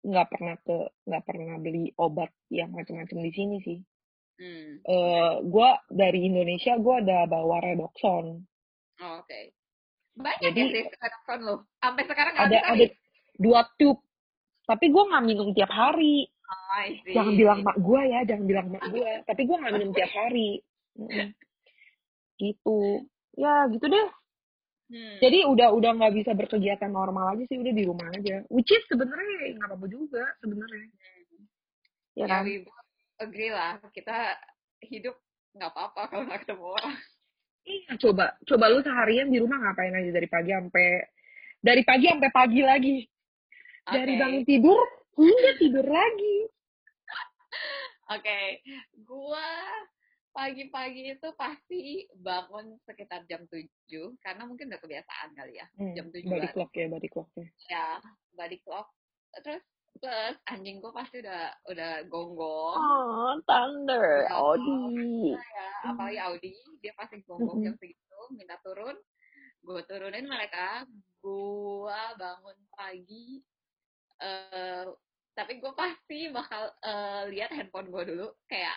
nggak 0.03 0.29
pernah 0.29 0.55
ke 0.59 0.77
nggak 1.07 1.25
pernah 1.25 1.55
beli 1.59 1.95
obat 1.95 2.31
yang 2.51 2.75
macam-macam 2.75 3.19
di 3.23 3.33
sini 3.33 3.57
sih. 3.63 3.79
hmm. 4.39 4.83
Eh 4.83 5.33
gue 5.47 5.71
dari 5.89 6.27
Indonesia 6.27 6.75
gue 6.75 6.95
ada 6.99 7.27
bawa 7.27 7.63
redoxon. 7.63 8.43
Oh, 8.99 9.13
oke 9.19 9.41
banyak 10.13 10.43
Jadi- 10.45 10.61
ya 10.61 10.75
sih 10.75 10.85
telepon 10.93 11.39
lu 11.41 11.55
sampai 11.79 12.03
sekarang 12.05 12.35
Ada 12.37 12.59
ada 12.69 12.87
dua 13.39 13.65
tube. 13.79 14.03
Tapi 14.63 14.91
gue 14.91 15.03
nggak 15.03 15.25
minum 15.25 15.49
tiap 15.55 15.71
hari. 15.71 16.27
Oh. 16.53 16.85
Jangan 17.09 17.35
bilang 17.35 17.61
mak 17.65 17.77
gue 17.81 18.01
ya, 18.05 18.21
jangan 18.29 18.45
bilang 18.45 18.67
mak 18.69 18.85
gue. 18.93 19.11
Tapi 19.29 19.41
gue 19.49 19.57
nggak 19.57 19.73
minum 19.73 19.91
tiap 19.97 20.13
hari. 20.13 20.51
Mm-mm. 21.01 21.29
Gitu. 22.37 22.81
Ya 23.41 23.67
gitu 23.73 23.87
deh. 23.89 24.09
hmm. 24.93 25.17
Jadi 25.25 25.39
udah 25.49 25.69
udah 25.73 25.91
nggak 25.97 26.15
bisa 26.21 26.31
berkegiatan 26.37 26.93
normal 26.93 27.33
aja 27.33 27.45
sih, 27.49 27.57
udah 27.57 27.73
di 27.73 27.85
rumah 27.89 28.09
aja. 28.13 28.45
Which 28.53 28.71
is 28.71 28.85
sebenarnya 28.93 29.57
nggak 29.57 29.69
apa-apa 29.73 29.87
juga 29.89 30.25
sebenarnya. 30.45 30.87
Ya 32.13 32.25
ya 32.25 32.27
kan? 32.29 32.45
both 32.45 32.89
agree 33.25 33.49
lah 33.49 33.81
kita 33.97 34.37
hidup 34.85 35.17
nggak 35.57 35.71
apa-apa 35.73 36.03
kalau 36.13 36.25
nggak 36.29 36.45
ketemu 36.45 36.67
orang 36.77 36.97
Iya, 37.63 37.95
coba 37.95 38.35
coba 38.43 38.65
lu 38.75 38.83
seharian 38.83 39.31
di 39.31 39.39
rumah 39.39 39.55
ngapain 39.63 39.95
aja 39.95 40.11
dari 40.11 40.27
pagi 40.27 40.51
sampai 40.51 40.87
dari 41.63 41.83
pagi 41.87 42.07
sampai 42.11 42.31
pagi 42.35 42.61
lagi. 42.67 42.97
Dari 43.87 44.15
Oke. 44.15 44.19
bangun 44.19 44.43
tidur 44.43 44.83
hingga 45.17 45.51
tidur 45.61 45.87
lagi. 45.87 46.39
Oke, 48.13 48.41
gua 49.05 49.49
pagi-pagi 50.33 51.13
itu 51.13 51.29
pasti 51.37 52.09
bangun 52.17 52.81
sekitar 52.89 53.25
jam 53.29 53.45
7 53.49 53.69
karena 54.21 54.49
mungkin 54.49 54.73
udah 54.73 54.81
kebiasaan 54.81 55.37
kali 55.37 55.61
ya. 55.61 55.67
Jam 55.97 56.09
body 56.09 56.25
tujuan. 56.25 56.53
clock 56.57 56.73
ya, 56.73 56.87
body 56.89 57.09
clocknya. 57.09 57.47
Ya, 57.69 57.87
body 58.37 58.59
clock. 58.65 58.89
Terus 59.45 59.63
plus 60.01 60.37
anjing 60.49 60.81
gua 60.81 60.93
pasti 60.97 61.21
udah 61.21 61.53
udah 61.69 61.93
gonggong. 62.09 62.77
Oh, 62.81 63.37
thunder, 63.45 64.25
Ya, 64.29 64.35
Audi. 64.41 65.37
ya, 65.37 65.69
apalagi 65.93 66.19
Audi, 66.21 66.53
dia 66.81 66.93
pasti 66.97 67.21
gonggong 67.29 67.61
jam 67.65 67.77
segitu, 67.77 68.21
minta 68.33 68.57
turun. 68.65 68.97
Gue 69.63 69.79
turunin 69.87 70.27
mereka, 70.27 70.83
gua 71.23 72.19
bangun 72.19 72.59
pagi 72.75 73.39
eh 74.23 74.85
tapi 75.33 75.59
gue 75.59 75.73
pasti 75.73 76.29
bakal 76.29 76.69
eh, 76.85 77.23
lihat 77.33 77.51
handphone 77.51 77.89
gue 77.89 78.03
dulu 78.15 78.29
kayak 78.47 78.77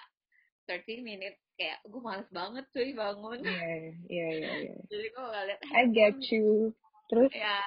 30 0.65 1.03
minutes 1.03 1.39
kayak 1.55 1.79
gue 1.85 2.01
males 2.01 2.27
banget 2.33 2.65
cuy 2.73 2.91
bangun 2.91 3.39
Iya, 3.43 3.67
iya, 4.09 4.27
iya, 4.33 4.51
iya. 4.65 4.73
jadi 4.91 5.05
gue 5.13 5.23
gak 5.29 5.45
lihat 5.51 5.59
I 5.71 5.83
get 5.93 6.17
you. 6.31 6.71
Terus, 7.05 7.29
ya 7.31 7.61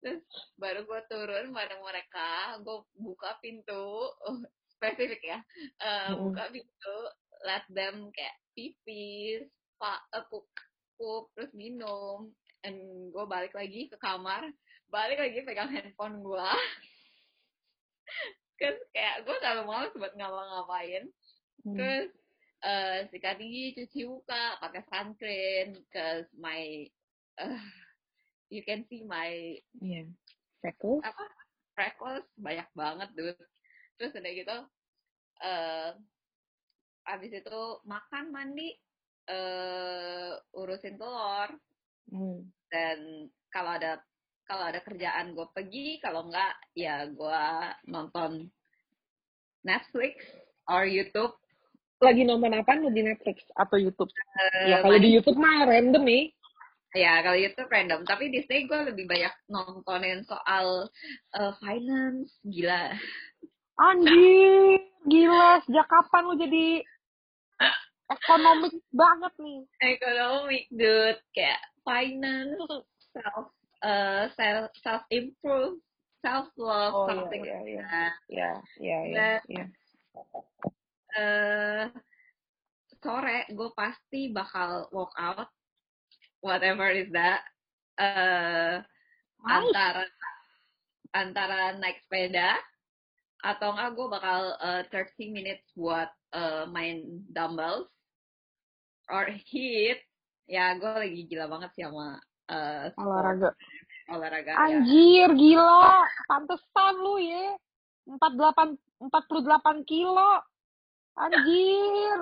terus 0.00 0.24
baru 0.56 0.82
gue 0.88 1.00
turun 1.06 1.52
bareng 1.52 1.82
mereka 1.84 2.56
gue 2.64 2.78
buka 2.96 3.36
pintu 3.38 4.10
spesifik 4.78 5.22
ya 5.22 5.38
Eh, 5.78 6.08
Mm-mm. 6.10 6.32
buka 6.32 6.44
pintu 6.50 6.96
let 7.44 7.66
them 7.70 8.08
kayak 8.14 8.34
pipis 8.56 9.44
pak 9.76 9.98
eh, 10.14 10.24
pup 10.30 10.46
pup 10.96 11.26
terus 11.34 11.50
minum 11.52 12.30
and 12.62 12.78
gue 13.10 13.24
balik 13.26 13.52
lagi 13.52 13.90
ke 13.90 13.98
kamar 13.98 14.46
balik 14.88 15.18
lagi 15.18 15.42
pegang 15.42 15.70
handphone 15.70 16.22
gue 16.22 16.48
terus 18.60 18.78
kayak 18.94 19.26
gue 19.26 19.36
selalu 19.42 19.62
males 19.66 19.94
buat 19.98 20.12
ngapa-ngapain 20.14 21.04
hmm, 21.66 21.76
terus 21.76 22.10
eh 22.62 22.98
sikat 23.10 23.42
gigi 23.42 23.74
cuci 23.74 24.00
muka 24.06 24.54
pakai 24.62 24.82
sunscreen 24.86 25.74
cause 25.90 26.30
my 26.38 26.86
eh, 27.42 27.62
you 28.54 28.62
can 28.62 28.86
see 28.86 29.02
my 29.02 29.58
iya. 29.82 30.06
Freckles? 30.62 31.02
apa 31.02 31.24
freckles 31.74 32.26
banyak 32.38 32.68
banget 32.78 33.08
dude 33.18 33.42
terus 33.98 34.14
udah 34.14 34.32
gitu 34.32 34.58
eh 35.42 35.90
abis 37.02 37.32
itu 37.34 37.60
makan 37.82 38.30
mandi 38.30 38.78
eh 39.26 40.32
urusin 40.54 40.98
telur 40.98 41.50
Hmm. 42.12 42.44
dan 42.68 43.30
kalau 43.48 43.72
ada 43.80 44.04
kalau 44.52 44.68
ada 44.68 44.84
kerjaan 44.84 45.32
gue 45.32 45.48
pergi 45.56 45.96
kalau 46.04 46.28
enggak 46.28 46.52
ya 46.76 47.08
gue 47.08 47.44
nonton 47.88 48.52
Netflix 49.64 50.20
or 50.68 50.84
YouTube 50.84 51.32
Lagi 52.02 52.26
nonton 52.26 52.50
apa 52.50 52.74
lu 52.82 52.90
di 52.90 53.06
Netflix 53.06 53.46
atau 53.54 53.78
YouTube? 53.78 54.10
Eh, 54.10 54.74
ya 54.74 54.82
kalau 54.82 54.98
di 54.98 55.14
YouTube 55.14 55.38
mah 55.38 55.70
random 55.70 56.02
nih. 56.02 56.34
Ya, 56.98 57.22
kalau 57.22 57.38
YouTube 57.38 57.70
random. 57.70 58.02
Tapi 58.02 58.26
di 58.26 58.42
sini 58.42 58.66
gue 58.66 58.90
lebih 58.90 59.06
banyak 59.06 59.30
nontonin 59.46 60.26
soal 60.26 60.90
eh, 61.38 61.52
finance. 61.62 62.34
Gila. 62.42 62.90
Anjir, 63.78 64.82
gila. 65.06 65.62
Sejak 65.62 65.86
kapan 65.86 66.22
lu 66.26 66.34
jadi 66.42 66.66
ekonomik 68.10 68.74
banget 68.90 69.32
nih? 69.38 69.60
Economic, 69.94 70.62
dude. 70.74 71.22
Kayak 71.30 71.62
finance, 71.86 72.82
self, 73.14 73.54
eh, 73.82 74.24
self, 74.34 74.70
self 74.80 75.02
improve, 75.10 75.78
self 76.22 76.48
love, 76.56 76.94
Oh, 76.94 77.04
iya, 77.04 77.08
something 77.10 77.42
iya, 77.42 77.56
like 77.58 77.66
iya. 77.66 77.82
that. 77.84 78.14
Ya, 78.30 78.50
ya, 78.78 78.98
ya, 79.02 79.12
Dan- 79.12 79.46
ya. 79.50 79.64
Eh, 81.12 81.84
sore 83.02 83.38
gue 83.52 83.70
pasti 83.76 84.32
bakal 84.32 84.88
walk 84.94 85.12
out, 85.18 85.48
whatever 86.40 86.88
is 86.88 87.10
that. 87.12 87.42
Eh, 88.00 88.80
Nice. 89.42 89.50
antara 89.74 90.04
antara 91.12 91.58
naik 91.76 91.98
sepeda 92.06 92.54
atau 93.42 93.74
enggak 93.74 93.90
gue 93.98 94.06
bakal 94.06 94.40
uh, 94.62 94.82
30 94.86 95.34
minutes 95.34 95.66
buat 95.74 96.06
uh, 96.30 96.64
main 96.70 97.02
dumbbells 97.26 97.90
or 99.10 99.26
hit 99.50 99.98
ya 100.46 100.78
gue 100.78 100.88
lagi 100.94 101.26
gila 101.26 101.50
banget 101.50 101.74
sih 101.74 101.82
sama 101.82 102.22
uh, 102.48 102.86
sport, 102.94 103.50
Olahraga. 104.10 104.50
ya. 104.50 104.56
Anjir, 104.58 105.28
gila. 105.34 106.02
Pantesan 106.26 106.94
lu 106.98 107.20
ya. 107.22 107.54
48 108.08 108.74
48 108.98 109.84
kilo. 109.86 110.32
Anjir. 111.14 112.18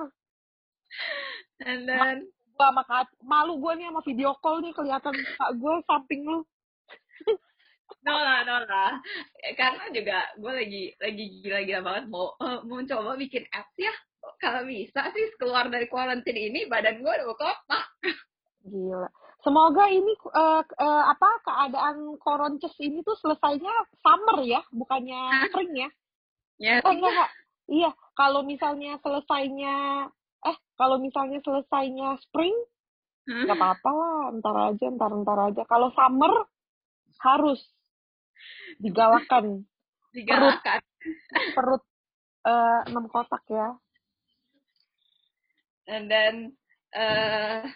and 1.69 1.87
then 1.87 2.27
Gua 2.57 2.69
sama 2.77 2.85
Kak- 2.85 3.17
malu 3.25 3.57
gue 3.57 3.73
nih 3.81 3.89
sama 3.89 4.05
video 4.05 4.37
call 4.37 4.61
nih 4.61 4.77
kelihatan 4.77 5.17
kak 5.17 5.51
gue 5.57 5.75
samping 5.89 6.29
lu. 6.29 6.45
no 8.05 8.13
lah, 8.13 8.45
no 8.45 8.61
lah. 8.69 9.01
Karena 9.57 9.89
juga 9.89 10.29
gue 10.37 10.53
lagi 10.53 10.83
lagi 11.01 11.25
gila-gila 11.41 11.81
banget 11.81 12.05
mau 12.13 12.37
uh, 12.37 12.61
mau 12.69 12.85
coba 12.85 13.17
bikin 13.17 13.49
apps 13.49 13.77
ya. 13.81 13.93
Kalau 14.37 14.69
bisa 14.69 15.09
sih 15.17 15.33
keluar 15.41 15.73
dari 15.73 15.89
kuarantin 15.89 16.37
ini 16.37 16.69
badan 16.69 17.01
gue 17.01 17.09
udah 17.09 17.33
kotak. 17.33 17.87
Gila. 18.69 19.09
Semoga 19.41 19.89
ini 19.89 20.13
uh, 20.29 20.61
uh, 20.61 21.05
apa 21.09 21.29
keadaan 21.49 22.21
koronces 22.21 22.77
ini 22.77 23.01
tuh 23.01 23.17
selesainya 23.25 23.73
summer 24.05 24.45
ya, 24.45 24.61
bukannya 24.69 25.49
spring 25.49 25.73
ya. 25.77 25.91
Ya, 26.61 26.73
Oh 26.85 26.93
enggak, 26.93 27.13
enggak. 27.13 27.31
Iya, 27.71 27.91
kalau 28.13 28.45
misalnya 28.45 29.01
selesainya 29.01 30.07
eh 30.45 30.57
kalau 30.77 31.01
misalnya 31.01 31.41
selesainya 31.41 32.21
spring 32.29 32.53
Hmm. 33.29 33.47
nggak 33.47 33.63
apa-apa 33.63 33.91
lah, 33.95 34.19
ntar 34.41 34.57
aja, 34.73 34.87
ntar 34.91 35.13
ntar 35.23 35.39
aja. 35.53 35.63
Kalau 35.69 35.93
summer 35.93 36.51
harus 37.21 37.61
digalakan 38.81 39.69
digalakan. 40.17 40.81
perut 41.55 41.85
eh, 42.49 42.81
enam 42.91 43.07
kotak 43.13 43.45
ya. 43.47 43.77
And 45.91 46.07
then, 46.11 46.35
uh, 46.95 47.67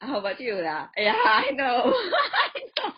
how 0.00 0.18
about 0.18 0.38
you 0.40 0.54
lah? 0.54 0.88
Yeah, 0.96 1.16
I 1.16 1.50
know. 1.52 1.90
I 1.90 2.60
know. 2.76 2.92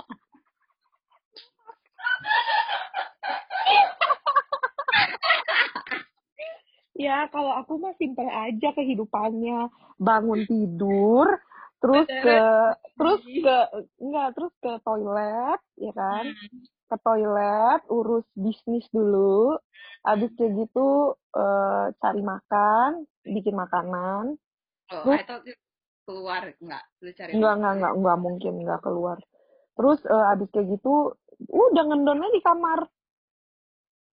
Ya, 6.94 7.24
kalau 7.32 7.56
aku 7.56 7.80
mah 7.80 7.96
simpel 7.96 8.28
aja 8.28 8.76
kehidupannya. 8.76 9.72
Bangun 9.96 10.44
tidur, 10.44 11.28
terus 11.80 12.04
ke 12.08 12.38
terus 12.96 13.20
ke 13.24 13.56
enggak, 13.96 14.28
terus 14.36 14.52
ke 14.60 14.72
toilet, 14.80 15.60
ya 15.76 15.92
kan? 15.92 16.24
Hmm. 16.28 16.60
Ke 16.88 16.96
toilet, 17.00 17.80
urus 17.88 18.26
bisnis 18.34 18.84
dulu. 18.90 19.56
Habis 20.04 20.32
kayak 20.36 20.52
gitu 20.56 20.88
eh, 21.32 21.86
cari 21.96 22.20
makan, 22.20 23.04
bikin 23.24 23.56
makanan. 23.56 24.36
Oh, 24.90 25.04
Terus- 25.06 25.20
I 25.20 25.24
thought 25.24 25.44
you 25.46 25.56
keluar 26.04 26.42
enggak? 26.60 26.84
Lu 27.00 27.10
cari 27.14 27.30
Enggak, 27.36 27.54
enggak, 27.58 27.72
enggak, 27.76 27.92
enggak 27.96 28.18
mungkin 28.18 28.52
enggak 28.64 28.80
keluar. 28.82 29.18
Terus 29.76 29.98
eh, 30.04 30.24
habis 30.30 30.48
kayak 30.52 30.66
gitu 30.78 31.14
udah 31.48 31.84
ngendonnya 31.88 32.28
di 32.32 32.40
kamar. 32.44 32.80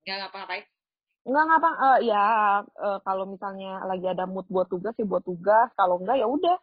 Enggak 0.04 0.18
ngapa-ngapain. 0.28 0.66
Enggak 1.28 1.44
ngapa 1.44 1.70
eh, 1.76 2.00
ya 2.08 2.26
eh, 2.64 3.00
kalau 3.04 3.26
misalnya 3.28 3.84
lagi 3.84 4.08
ada 4.08 4.24
mood 4.24 4.48
buat 4.48 4.72
tugas 4.72 4.96
ya 4.96 5.04
buat 5.04 5.24
tugas, 5.28 5.68
kalau 5.76 6.00
enggak 6.00 6.24
ya 6.24 6.28
udah 6.28 6.58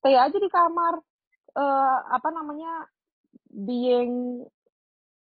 stay 0.00 0.16
aja 0.16 0.36
di 0.36 0.50
kamar. 0.52 1.00
Eh 1.56 1.98
apa 2.12 2.28
namanya? 2.32 2.86
being 3.48 4.44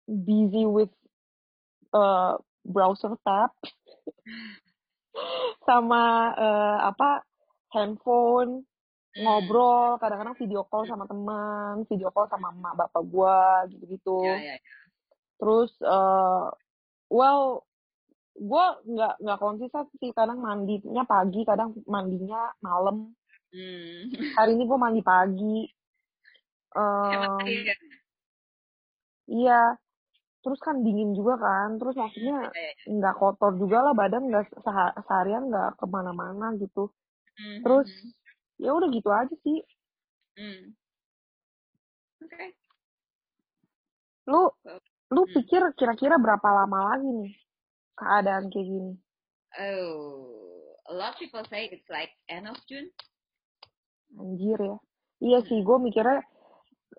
busy 0.08 0.64
with 0.64 0.92
eh 1.92 2.34
browser 2.64 3.16
tab 3.24 3.52
sama 5.68 6.32
eh, 6.36 6.78
apa 6.88 7.24
handphone. 7.72 8.67
Ngobrol 9.18 9.98
kadang-kadang 9.98 10.38
video 10.38 10.62
call 10.64 10.86
sama 10.86 11.04
teman 11.04 11.82
video 11.90 12.08
call 12.14 12.30
sama 12.30 12.54
emak 12.54 12.74
bapak 12.78 13.02
gua 13.04 13.66
gitu-gitu 13.66 14.22
Ya, 14.38 14.38
ya, 14.38 14.54
ya. 14.56 14.76
terus 15.38 15.70
eh 15.82 16.44
well 17.10 17.66
gua 18.38 18.78
nggak 18.86 19.14
nggak 19.18 19.40
konsisten 19.42 19.84
sih 19.98 20.14
kadang 20.14 20.38
mandinya 20.38 21.02
pagi 21.02 21.42
kadang 21.42 21.74
mandinya 21.84 22.54
malam 22.62 23.10
Hmm. 23.48 24.12
hari 24.36 24.54
ini 24.54 24.68
gua 24.68 24.76
mandi 24.78 25.00
pagi 25.00 25.64
ya. 26.76 27.74
iya 29.26 29.60
terus 30.44 30.60
kan 30.60 30.84
dingin 30.84 31.12
juga 31.12 31.34
kan 31.36 31.80
terus 31.80 31.96
maksudnya 31.96 32.52
Ya, 32.52 32.52
ya, 32.54 32.70
ya. 32.76 32.84
nggak 32.88 33.14
kotor 33.16 33.56
juga 33.56 33.82
lah 33.84 33.92
badan 33.92 34.28
nggak 34.28 34.52
seha- 34.62 34.96
seharian 35.02 35.48
nggak 35.50 35.76
ke 35.80 35.84
mana-mana 35.88 36.54
gitu 36.56 36.92
Hmm, 37.38 37.62
terus 37.62 37.86
hmm, 37.88 38.10
ya 38.58 38.70
udah 38.74 38.88
gitu 38.90 39.08
aja 39.08 39.34
sih 39.42 39.58
hmm. 40.36 40.74
Oke. 42.18 42.44
lu 44.26 44.42
lu 45.08 45.22
Hmm. 45.24 45.32
pikir 45.32 45.62
kira-kira 45.74 46.18
berapa 46.18 46.44
lama 46.44 46.94
lagi 46.94 47.08
nih 47.08 47.32
keadaan 47.96 48.50
kayak 48.50 48.66
gini 48.66 48.94
Oh, 49.58 50.76
a 50.86 50.94
lot 50.94 51.16
of 51.16 51.18
people 51.18 51.40
say 51.48 51.72
it's 51.72 51.88
like 51.88 52.12
end 52.28 52.44
of 52.46 52.54
June. 52.68 52.92
Anjir 54.12 54.60
ya. 54.60 54.76
Iya 55.18 55.38
sih, 55.48 55.64
gue 55.64 55.76
mikirnya 55.80 56.20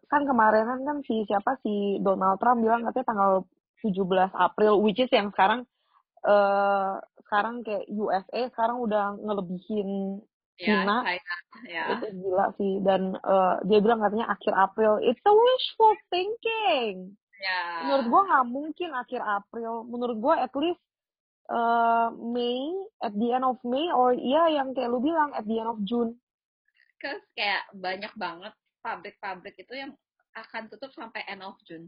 kan 0.10 0.26
kemarinan 0.26 0.82
kan 0.82 0.98
si 1.06 1.24
siapa 1.30 1.62
si 1.62 2.02
Donald 2.02 2.42
Trump 2.42 2.66
bilang 2.66 2.84
katanya 2.90 3.06
tanggal 3.06 3.32
17 3.86 4.02
April, 4.34 4.82
which 4.82 4.98
is 4.98 5.08
yang 5.14 5.30
sekarang 5.30 5.64
eh 6.26 6.94
sekarang 7.30 7.62
kayak 7.64 7.86
USA 7.88 8.50
sekarang 8.50 8.82
udah 8.82 9.16
ngelebihin 9.22 10.20
Cina. 10.60 10.96
China. 11.08 11.36
Ya. 11.68 11.84
itu 11.96 12.06
gila 12.20 12.48
sih 12.60 12.74
dan 12.84 13.16
eh, 13.16 13.56
dia 13.68 13.80
bilang 13.80 14.04
katanya 14.04 14.28
akhir 14.36 14.54
April 14.54 15.00
it's 15.00 15.24
a 15.24 15.34
wishful 15.34 15.96
thinking. 16.12 17.16
Ya. 17.40 17.88
Menurut 17.88 18.06
gue 18.12 18.22
nggak 18.28 18.48
mungkin 18.52 18.90
akhir 18.92 19.22
April. 19.24 19.88
Menurut 19.88 20.18
gue 20.20 20.36
at 20.36 20.54
least 20.60 20.84
eh, 21.48 22.08
May 22.20 22.60
at 23.00 23.14
the 23.16 23.28
end 23.32 23.48
of 23.48 23.58
May 23.64 23.88
or 23.96 24.12
iya 24.12 24.52
yang 24.52 24.76
kayak 24.76 24.92
lu 24.92 25.00
bilang 25.00 25.32
at 25.32 25.48
the 25.48 25.56
end 25.56 25.72
of 25.72 25.80
June. 25.88 26.20
Terus 27.00 27.24
kayak 27.32 27.64
banyak 27.72 28.12
banget 28.20 28.54
pabrik-pabrik 28.84 29.56
itu 29.56 29.72
yang 29.72 29.96
akan 30.36 30.68
tutup 30.68 30.92
sampai 30.92 31.24
end 31.32 31.44
of 31.44 31.56
June. 31.64 31.88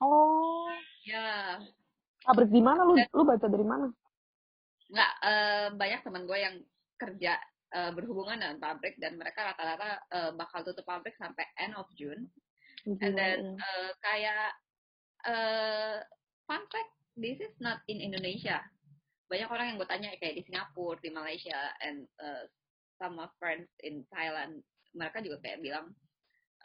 Oh, 0.00 0.64
Ya, 1.04 1.60
pabrik 2.24 2.52
di 2.52 2.60
mana 2.60 2.84
lu? 2.84 2.96
Lu 3.12 3.24
baca 3.24 3.48
dari 3.48 3.64
mana? 3.64 3.88
nggak 4.90 5.12
eh, 5.22 5.66
banyak 5.78 6.00
teman 6.02 6.26
gue 6.26 6.38
yang 6.38 6.56
kerja 7.00 7.40
eh, 7.72 7.90
berhubungan 7.96 8.36
dengan 8.36 8.60
pabrik 8.60 9.00
dan 9.00 9.16
mereka 9.16 9.48
rata-rata 9.48 9.90
eh, 10.12 10.30
bakal 10.36 10.60
tutup 10.60 10.84
pabrik 10.84 11.16
sampai 11.16 11.48
end 11.56 11.72
of 11.74 11.88
June. 11.96 12.28
And 12.84 13.00
Gila, 13.00 13.16
then 13.16 13.40
eh, 13.56 13.90
kayak 14.04 14.52
eh, 15.24 15.96
fun 16.44 16.62
fact, 16.68 16.92
this 17.16 17.40
is 17.40 17.54
not 17.60 17.80
in 17.88 18.04
Indonesia. 18.04 18.60
Banyak 19.32 19.48
orang 19.48 19.66
yang 19.72 19.76
gue 19.78 19.88
tanya 19.88 20.10
kayak 20.18 20.36
di 20.36 20.42
Singapura, 20.44 21.00
di 21.00 21.10
Malaysia, 21.12 21.58
and 21.80 22.04
eh, 22.20 22.44
some 23.00 23.16
of 23.16 23.32
friends 23.40 23.70
in 23.80 24.04
Thailand, 24.12 24.60
mereka 24.92 25.24
juga 25.24 25.40
kayak 25.40 25.64
bilang 25.64 25.96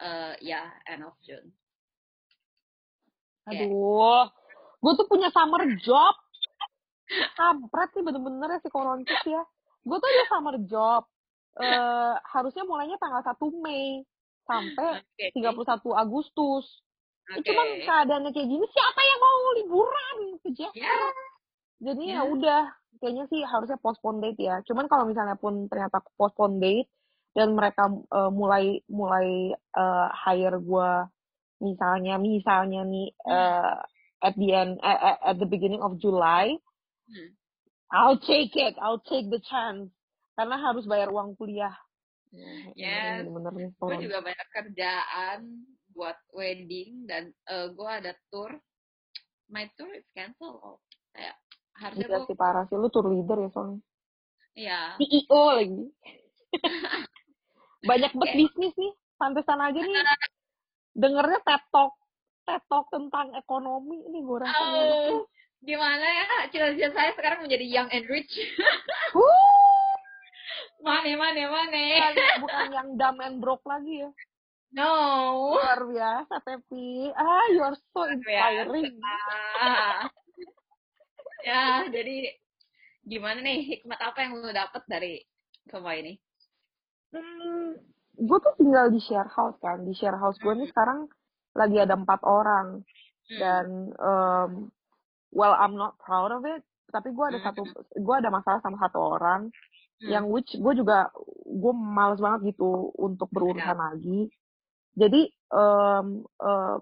eh, 0.04 0.34
ya 0.44 0.68
end 0.90 1.06
of 1.06 1.16
June. 1.24 1.48
Aduh, 3.46 4.26
gue 4.82 4.92
tuh 4.98 5.06
punya 5.06 5.30
summer 5.30 5.62
job. 5.80 6.14
Kampret 7.38 7.94
sih 7.94 8.02
bener-bener 8.02 8.58
ya 8.58 8.58
si 8.58 8.66
Koronces 8.66 9.22
ya. 9.22 9.46
Gue 9.86 9.96
tuh 9.96 10.08
ada 10.10 10.24
summer 10.26 10.56
job. 10.66 11.02
Eh 11.56 12.12
harusnya 12.34 12.66
mulainya 12.66 12.98
tanggal 12.98 13.22
1 13.22 13.38
Mei 13.62 14.02
sampai 14.44 15.00
Oke. 15.00 15.32
31 15.32 15.94
Agustus. 15.94 16.66
Ya, 17.26 17.40
Oke. 17.40 17.46
Cuman 17.48 17.66
keadaannya 17.82 18.30
kayak 18.30 18.48
gini, 18.50 18.66
siapa 18.70 19.00
yang 19.00 19.18
mau 19.22 19.38
liburan 19.58 20.16
ke 20.42 20.48
Ya. 20.52 20.68
Jakarta? 20.68 21.08
Jadi 21.76 22.02
ya 22.06 22.14
Ya. 22.14 22.22
udah, 22.24 22.62
kayaknya 23.00 23.24
sih 23.28 23.40
harusnya 23.42 23.78
postpone 23.78 24.20
date 24.20 24.40
ya. 24.42 24.60
Cuman 24.62 24.86
kalau 24.86 25.04
misalnya 25.06 25.34
pun 25.34 25.66
ternyata 25.66 26.02
postpone 26.14 26.60
date 26.60 26.88
dan 27.34 27.52
mereka 27.52 27.88
eh, 27.90 28.30
mulai 28.30 28.80
mulai 28.88 29.52
eh, 29.52 30.08
hire 30.24 30.56
gua 30.60 31.04
misalnya 31.56 32.16
misalnya 32.16 32.84
nih 32.84 33.08
eh, 33.12 33.74
at 34.22 34.34
the 34.36 34.48
end 34.52 34.76
eh, 34.80 34.98
eh, 35.08 35.16
at 35.24 35.36
the 35.36 35.48
beginning 35.48 35.80
of 35.80 35.96
July, 35.98 36.52
Hmm. 37.06 37.28
I'll 37.94 38.18
take 38.18 38.54
it, 38.58 38.74
I'll 38.82 39.02
take 39.02 39.30
the 39.30 39.42
chance 39.46 39.90
karena 40.34 40.56
harus 40.58 40.84
bayar 40.84 41.08
uang 41.10 41.38
kuliah. 41.38 41.74
Yes. 42.76 43.24
bener-bener 43.24 43.52
nih 43.54 43.70
gue 43.80 43.96
juga 44.10 44.18
banyak 44.20 44.48
kerjaan 44.52 45.38
buat 45.96 46.18
wedding 46.36 47.08
dan 47.08 47.32
gue 47.48 47.88
ada 47.88 48.12
tour 48.28 48.52
my 49.48 49.64
tour 49.78 49.88
is 49.96 50.04
cancel 50.12 50.60
oh. 50.60 50.76
kayak 51.16 51.38
harusnya 51.80 52.08
gue 52.12 52.28
sih 52.28 52.36
parah 52.36 52.68
sih, 52.68 52.76
lu 52.76 52.92
tour 52.92 53.08
leader 53.08 53.40
ya 53.40 53.48
soalnya. 53.52 53.80
ya 54.56 54.80
CEO 55.00 55.42
lagi. 55.56 55.84
Banyak 57.88 58.12
Kayak- 58.16 58.36
bisnis 58.36 58.74
nih. 58.74 58.92
Pantesan 59.16 59.60
aja 59.60 59.78
nih. 59.80 59.94
Dengernya. 61.02 61.40
TED 61.44 62.62
Talk 62.70 62.86
tentang 62.94 63.34
ekonomi. 63.36 64.06
Ini 64.06 64.18
gue 64.22 64.38
rasa. 64.40 64.54
oh, 64.56 65.26
gimana 65.62 66.04
ya 66.04 66.24
cita-cita 66.48 66.90
saya 66.92 67.10
sekarang 67.16 67.44
menjadi 67.44 67.64
young 67.66 67.88
and 67.90 68.06
rich 68.06 68.30
Wuh, 69.16 69.96
mana 70.84 71.10
mana 71.16 71.42
mana 71.48 71.82
bukan, 72.38 72.66
yang 72.70 72.88
dumb 72.94 73.18
and 73.20 73.40
broke 73.40 73.64
lagi 73.64 74.04
ya. 74.04 74.10
no 74.72 74.92
Luar 75.56 75.80
biasa, 75.88 76.42
Pepi. 76.44 77.08
Ah, 77.16 77.46
you 77.50 77.64
are 77.64 77.74
so 77.90 78.04
inspiring. 78.04 78.94
Ah. 79.56 80.06
ya 81.48 81.86
jadi 81.88 82.34
gimana 83.02 83.38
nih 83.40 83.58
hikmat 83.78 83.98
apa 84.02 84.18
yang 84.26 84.38
lu 84.38 84.50
dapet 84.50 84.82
dari 84.86 85.22
semua 85.66 85.94
ini 85.94 86.18
Hmm, 87.06 87.78
gue 88.18 88.38
tuh 88.42 88.54
tinggal 88.58 88.90
di 88.90 88.98
share 89.00 89.30
house 89.30 89.56
kan. 89.62 89.80
Di 89.82 89.94
share 89.94 90.18
house 90.18 90.36
gue 90.36 90.52
nih 90.52 90.68
sekarang 90.68 91.08
lagi 91.54 91.78
ada 91.80 91.96
empat 91.96 92.20
orang 92.22 92.82
Hmm. 93.26 93.40
dan 93.42 93.66
um, 93.98 94.50
well 95.32 95.54
I'm 95.54 95.74
not 95.74 95.98
proud 95.98 96.30
of 96.32 96.42
it 96.46 96.62
tapi 96.92 97.10
gue 97.10 97.24
ada 97.26 97.38
Hmm. 97.42 97.46
satu 97.50 97.62
gue 97.98 98.14
ada 98.16 98.30
masalah 98.30 98.60
sama 98.62 98.78
satu 98.78 98.98
orang 99.18 99.50
Hmm. 99.96 100.12
yang 100.12 100.24
which 100.28 100.52
gue 100.52 100.72
juga 100.76 101.08
gue 101.48 101.72
males 101.72 102.20
banget 102.20 102.52
gitu 102.54 102.92
untuk 103.00 103.32
berurusan 103.32 103.72
Ya. 103.72 103.80
lagi 103.80 104.20
jadi 104.92 105.22
um, 105.56 106.20
um, 106.38 106.80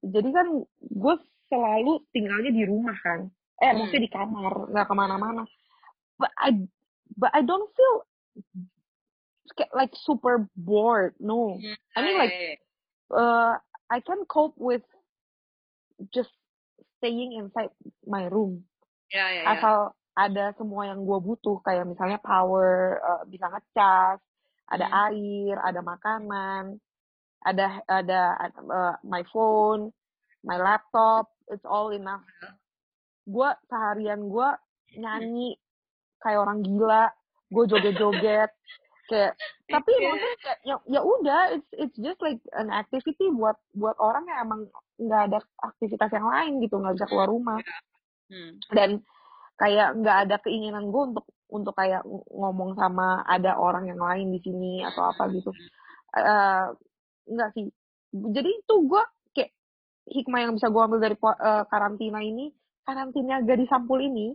jadi 0.00 0.28
kan 0.32 0.46
gue 0.80 1.14
selalu 1.52 2.00
tinggalnya 2.16 2.48
di 2.52 2.64
rumah 2.64 2.96
kan 3.04 3.28
eh 3.60 3.70
Hmm. 3.70 3.78
maksudnya 3.80 4.04
di 4.08 4.12
kamar 4.12 4.52
nggak 4.72 4.86
ke 4.88 4.94
mana-mana 4.96 5.44
but 6.16 6.32
I 6.40 6.56
but 7.20 7.28
I 7.36 7.44
don't 7.44 7.68
feel 7.76 7.96
like 9.76 9.92
super 9.94 10.48
bored 10.56 11.14
no 11.20 11.60
Hmm. 11.60 11.76
I 11.94 11.98
mean 12.02 12.16
Ah, 12.16 12.20
like 12.24 12.34
uh, 13.12 13.52
I 13.92 13.98
can 14.00 14.24
cope 14.26 14.56
with 14.56 14.82
just 16.10 16.32
staying 17.04 17.36
inside 17.36 17.68
my 18.08 18.24
room. 18.32 18.64
Ya 19.12 19.28
ya 19.28 19.44
ya. 19.44 19.52
Asal 19.52 19.76
ada 20.16 20.56
semua 20.56 20.88
yang 20.88 21.04
gue 21.04 21.18
butuh 21.20 21.60
kayak 21.60 21.84
misalnya 21.84 22.16
power 22.24 22.96
uh, 23.04 23.22
bisa 23.28 23.52
ngecas 23.52 24.24
ada 24.72 24.86
Hmm. 24.88 25.12
air 25.12 25.60
ada 25.60 25.84
makanan 25.84 26.80
ada 27.44 27.84
ada 27.84 28.20
uh, 28.64 28.96
my 29.04 29.20
phone 29.28 29.92
my 30.40 30.56
laptop 30.56 31.28
it's 31.52 31.66
all 31.68 31.92
enough. 31.92 32.24
Gue 33.28 33.52
seharian 33.68 34.32
gue 34.32 34.48
nyanyi 34.96 35.60
kayak 36.24 36.40
orang 36.40 36.64
gila 36.64 37.12
gue 37.52 37.64
joget-joget 37.68 38.48
kayak 39.06 39.32
tapi 39.74 39.90
Iya. 39.92 40.08
maksudnya 40.08 40.36
kayak 40.40 40.58
ya 40.62 40.76
ya 40.88 41.00
udah 41.00 41.40
it's 41.52 41.70
it's 41.74 41.98
just 41.98 42.20
like 42.20 42.40
an 42.54 42.68
activity 42.68 43.28
buat 43.30 43.56
buat 43.72 43.96
orang 43.98 44.24
yang 44.26 44.38
emang 44.44 44.60
nggak 44.96 45.22
ada 45.28 45.38
aktivitas 45.60 46.10
yang 46.10 46.26
lain 46.26 46.52
gitu 46.60 46.74
nggak 46.76 46.94
bisa 46.96 47.06
keluar 47.06 47.28
rumah. 47.28 47.58
Hmm. 48.24 48.56
dan 48.72 49.04
kayak 49.54 50.00
nggak 50.00 50.16
ada 50.26 50.36
keinginan 50.40 50.88
gue 50.88 51.02
untuk 51.12 51.26
untuk 51.52 51.76
kayak 51.76 52.00
ng- 52.02 52.24
ngomong 52.32 52.72
sama 52.74 53.20
ada 53.22 53.54
orang 53.54 53.84
yang 53.86 54.00
lain 54.00 54.32
di 54.32 54.40
sini 54.40 54.80
atau 54.80 55.04
apa 55.06 55.28
gitu. 55.28 55.52
Eh 56.16 56.64
nggak 57.28 57.50
sih. 57.52 57.68
Jadi 58.10 58.50
itu 58.50 58.74
gue 58.88 59.02
kayak 59.30 59.52
hikmah 60.08 60.40
yang 60.40 60.52
bisa 60.56 60.72
gue 60.72 60.82
ambil 60.82 60.98
dari 60.98 61.16
eh, 61.16 61.64
karantina 61.68 62.18
ini 62.18 62.48
karantina 62.82 63.44
gadis 63.44 63.68
sampul 63.68 64.00
ini 64.00 64.32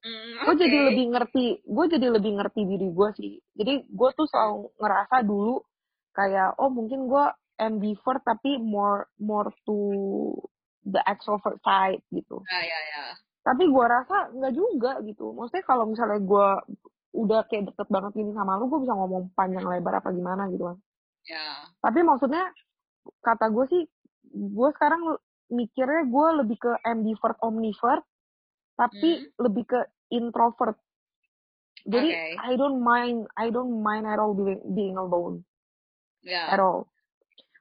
Hmm, 0.00 0.48
gue 0.48 0.54
jadi 0.64 0.78
lebih 0.92 1.06
ngerti 1.12 1.44
gue 1.60 1.84
jadi 1.92 2.06
lebih 2.08 2.32
ngerti 2.40 2.60
diri 2.64 2.88
gue 2.88 3.08
sih. 3.20 3.32
Jadi 3.52 3.84
gue 3.84 4.10
tuh 4.16 4.26
selalu 4.32 4.72
ngerasa 4.80 5.16
dulu 5.28 5.60
kayak 6.16 6.56
oh 6.56 6.72
mungkin 6.72 7.04
gue 7.04 7.24
ambivert 7.60 8.24
tapi 8.24 8.56
more 8.56 9.04
more 9.20 9.52
to 9.68 9.76
the 10.88 11.00
extrovert 11.04 11.60
side 11.60 12.00
gitu. 12.08 12.40
Ya 12.48 12.60
ya 12.64 12.80
ya. 12.96 13.04
Tapi 13.44 13.68
gue 13.68 13.84
rasa 13.84 14.32
nggak 14.32 14.54
juga 14.56 14.92
gitu. 15.04 15.36
Maksudnya 15.36 15.64
kalau 15.68 15.84
misalnya 15.84 16.20
gue 16.24 16.48
udah 17.10 17.44
kayak 17.50 17.74
deket 17.74 17.88
banget 17.90 18.12
gini 18.16 18.32
sama 18.32 18.56
lu 18.56 18.70
gue 18.70 18.80
bisa 18.86 18.94
ngomong 18.94 19.34
panjang 19.36 19.66
lebar 19.68 20.00
apa 20.00 20.16
gimana 20.16 20.48
gitu 20.48 20.64
kan. 20.72 20.78
Ya. 21.28 21.68
Tapi 21.84 22.00
maksudnya 22.00 22.48
kata 23.20 23.52
gue 23.52 23.64
sih 23.68 23.82
gue 24.32 24.68
sekarang 24.80 25.20
mikirnya 25.52 26.06
gue 26.06 26.26
lebih 26.40 26.56
ke 26.56 26.72
ambivert 26.86 27.36
omnivert 27.44 28.06
tapi 28.80 29.28
lebih 29.36 29.68
ke 29.68 29.80
introvert 30.08 30.80
jadi 31.84 32.08
Oke. 32.08 32.24
I 32.40 32.52
don't 32.56 32.80
mind 32.80 33.28
I 33.36 33.52
don't 33.52 33.84
mind 33.84 34.08
at 34.08 34.16
all 34.16 34.32
being, 34.32 34.64
being 34.72 34.96
alone 34.96 35.44
ya 36.24 36.48
at 36.48 36.60
all 36.60 36.88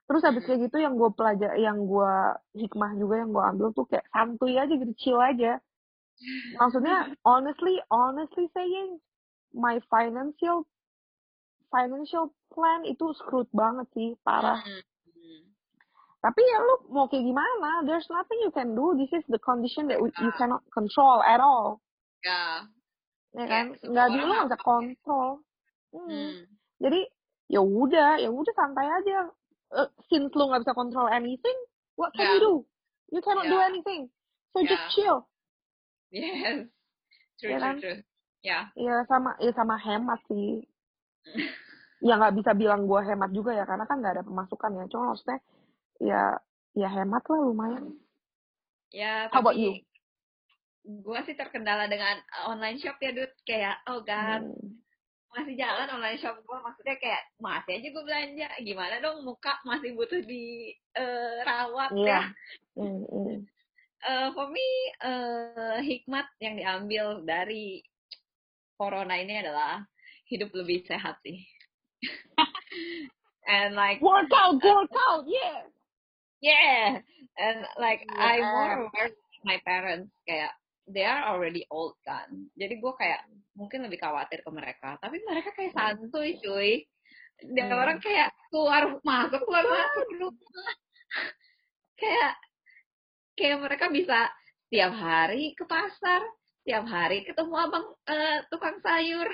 terus 0.08 0.24
habis 0.24 0.42
Hmm. 0.42 0.56
kayak 0.56 0.72
gitu 0.72 0.78
yang 0.80 0.96
gue 0.96 1.12
pelajar 1.14 1.54
yang 1.60 1.84
gue 1.86 2.14
hikmah 2.56 2.96
juga 2.96 3.16
yang 3.20 3.32
gue 3.36 3.44
ambil 3.44 3.68
tuh 3.76 3.86
kayak 3.86 4.08
santuy 4.16 4.56
aja 4.56 4.74
gitu 4.74 4.94
chill 4.98 5.20
aja 5.20 5.60
maksudnya 6.58 7.14
honestly 7.28 7.78
honestly 7.94 8.48
saying 8.56 8.98
my 9.54 9.78
financial 9.92 10.66
financial 11.70 12.34
plan 12.50 12.82
itu 12.90 13.14
screwed 13.22 13.48
banget 13.54 13.86
sih 13.94 14.10
parah 14.26 14.60
Hmm. 14.66 14.80
Hmm. 14.80 14.84
Tapi 16.20 16.42
ya 16.44 16.58
lu 16.60 16.76
mau 16.92 17.08
kayak 17.08 17.24
gimana? 17.24 17.84
There's 17.84 18.08
nothing 18.08 18.40
you 18.44 18.52
can 18.52 18.76
do. 18.76 18.92
This 18.94 19.12
is 19.12 19.24
the 19.28 19.40
condition 19.40 19.88
that 19.88 20.00
we- 20.00 20.12
you 20.20 20.32
cannot 20.36 20.64
control 20.70 21.24
at 21.24 21.40
all. 21.40 21.80
Ya. 22.22 22.68
Ya 23.32 23.40
Ya, 23.40 23.46
kan? 23.46 23.66
Nggak 23.80 24.08
di 24.10 24.18
orang 24.18 24.28
lu 24.28 24.34
nggak 24.34 24.48
bisa 24.50 24.58
apa- 24.58 24.68
kontrol. 24.68 25.30
Hmm. 25.90 26.06
Hmm. 26.06 26.36
jadi 26.78 27.02
ya 27.50 27.62
udah 27.66 28.22
ya 28.22 28.30
udah 28.30 28.54
santai 28.54 28.86
aja. 28.86 29.32
Eh, 29.72 29.90
since 30.06 30.30
lu 30.34 30.46
nggak 30.46 30.62
bisa 30.62 30.74
control 30.74 31.08
anything 31.08 31.58
what 31.96 32.14
can 32.14 32.26
Ya. 32.26 32.34
you 32.36 32.40
do? 32.40 32.54
You 33.10 33.22
cannot 33.22 33.46
do 33.46 33.58
Ya. 33.58 33.70
anything. 33.70 34.10
So 34.52 34.62
just 34.62 34.86
Ya. 34.86 34.90
chill. 34.94 35.18
Yes. 36.10 36.70
True 37.38 37.50
Ya 37.50 37.58
true 37.58 37.64
kan? 37.64 37.76
true. 37.80 38.00
Ya. 38.42 38.60
Ya 38.74 38.96
sama 39.06 39.34
ya 39.38 39.52
sama 39.54 39.76
hemat 39.78 40.20
sih. 40.28 40.66
Ya 42.00 42.16
nggak 42.16 42.40
bisa 42.40 42.56
bilang 42.56 42.88
gua 42.88 43.04
hemat 43.04 43.28
juga 43.32 43.52
ya 43.52 43.68
karena 43.68 43.84
kan 43.84 44.00
nggak 44.00 44.14
ada 44.16 44.24
pemasukan 44.24 44.72
ya. 44.72 44.84
Cuma 44.88 45.12
maksudnya 45.12 45.44
ya 46.00 46.36
ya 46.74 46.88
hemat 46.88 47.24
lah 47.28 47.40
lumayan 47.44 47.96
ya 48.90 49.28
How 49.30 49.44
about 49.44 49.54
tapi 49.54 49.62
you? 49.62 49.72
gue 50.90 51.20
sih 51.28 51.36
terkendala 51.38 51.86
dengan 51.86 52.18
uh, 52.40 52.56
online 52.56 52.80
shop 52.82 52.98
ya 52.98 53.12
Dut 53.14 53.30
kayak 53.44 53.78
oh 53.86 54.02
god 54.02 54.42
Hmm. 54.42 54.80
masih 55.30 55.54
jalan 55.54 55.86
online 55.94 56.18
shop 56.18 56.42
gue 56.42 56.58
maksudnya 56.58 56.98
kayak 56.98 57.22
masih 57.38 57.78
aja 57.78 57.88
gue 57.94 58.04
belanja 58.04 58.50
gimana 58.66 58.96
dong 58.98 59.22
muka 59.22 59.54
masih 59.62 59.94
butuh 59.94 60.18
di 60.26 60.74
eh, 60.98 61.38
rawat 61.46 61.94
Iya. 61.94 62.08
ya 62.10 62.22
Hmm, 62.74 63.06
hmm. 63.06 63.38
Eh, 64.00 64.28
for 64.32 64.48
me 64.48 64.64
eh, 65.04 65.78
hikmat 65.84 66.24
yang 66.40 66.56
diambil 66.56 67.20
dari 67.22 67.84
corona 68.80 69.20
ini 69.20 69.44
adalah 69.44 69.84
hidup 70.26 70.56
lebih 70.56 70.88
sehat 70.88 71.20
sih 71.22 71.44
and 73.46 73.76
like 73.76 74.00
workout 74.00 74.56
workout 74.58 75.28
yeah 75.28 75.68
yeah 76.40 77.00
and 77.40 77.58
like 77.80 78.04
I 78.16 78.40
Yeah. 78.40 78.52
more 78.52 78.74
aware 78.88 79.10
of 79.12 79.42
my 79.48 79.58
parents 79.64 80.12
kayak 80.28 80.52
they 80.90 81.06
are 81.06 81.30
already 81.30 81.64
old 81.70 81.96
kan. 82.02 82.50
Jadi 82.58 82.82
gue 82.82 82.94
kayak 82.98 83.22
mungkin 83.54 83.86
lebih 83.86 84.02
khawatir 84.02 84.42
ke 84.42 84.50
mereka. 84.50 84.98
Tapi 84.98 85.22
mereka 85.22 85.54
kayak 85.54 85.78
santuy 85.78 86.42
cuy. 86.42 86.82
Dia 87.40 87.70
Hmm. 87.70 87.78
orang 87.78 88.00
kayak 88.04 88.34
keluar 88.52 89.00
masuk 89.06 89.40
keluar 89.48 89.64
masuk 89.64 90.06
rumah 90.18 90.76
kayak 91.96 92.34
kayak 93.40 93.58
mereka 93.64 93.86
bisa 93.88 94.28
tiap 94.68 94.92
hari 94.96 95.56
ke 95.56 95.64
pasar 95.64 96.20
tiap 96.68 96.84
hari 96.86 97.24
ketemu 97.24 97.56
abang 97.56 97.86
eh, 98.12 98.44
tukang 98.52 98.78
sayur 98.84 99.28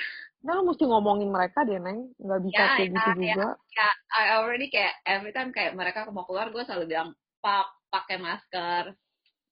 Nah, 0.46 0.62
lu 0.62 0.70
mesti 0.70 0.86
ngomongin 0.86 1.30
mereka 1.34 1.66
deh, 1.66 1.82
Neng. 1.82 2.14
Nggak 2.22 2.42
bisa 2.46 2.62
Ya, 2.62 2.68
kayak 2.78 2.86
ya, 2.86 2.94
gitu 2.94 3.10
ya. 3.10 3.16
juga. 3.34 3.48
ya 3.76 3.90
I 4.14 4.24
already 4.38 4.68
kayak 4.70 4.94
every 5.04 5.34
time 5.34 5.50
kayak 5.50 5.74
mereka 5.74 6.06
mau 6.14 6.24
keluar 6.24 6.54
gue 6.54 6.64
selalu 6.64 6.86
bilang 6.88 7.10
pap 7.42 7.68
pakai 7.90 8.18
masker 8.18 8.94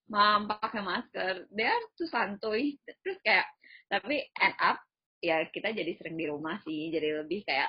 mam 0.07 0.47
pakai 0.47 0.79
masker 0.79 1.33
dia 1.51 1.71
tuh 1.95 2.07
santuy 2.07 2.77
terus 3.03 3.17
kayak 3.19 3.47
tapi 3.87 4.23
end 4.37 4.55
up 4.59 4.79
ya 5.19 5.43
kita 5.47 5.71
jadi 5.71 5.91
sering 5.95 6.15
di 6.15 6.27
rumah 6.27 6.59
sih 6.63 6.87
jadi 6.87 7.23
lebih 7.23 7.43
kayak 7.43 7.67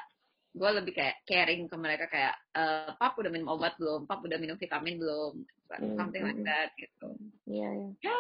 gue 0.51 0.71
lebih 0.79 0.93
kayak 0.95 1.17
caring 1.27 1.67
ke 1.67 1.77
mereka 1.79 2.07
kayak 2.07 2.35
eh, 2.55 2.91
pap 2.95 3.19
udah 3.19 3.31
minum 3.31 3.51
obat 3.55 3.75
belum 3.75 4.07
pap 4.07 4.23
udah 4.23 4.39
minum 4.39 4.55
vitamin 4.55 4.99
belum 5.01 5.43
Hmm, 5.75 5.97
something 5.99 6.23
like 6.23 6.39
hmm. 6.39 6.47
that 6.47 6.71
gitu 6.79 7.09
Iya, 7.51 7.67
iya. 7.73 7.89
ya 8.05 8.19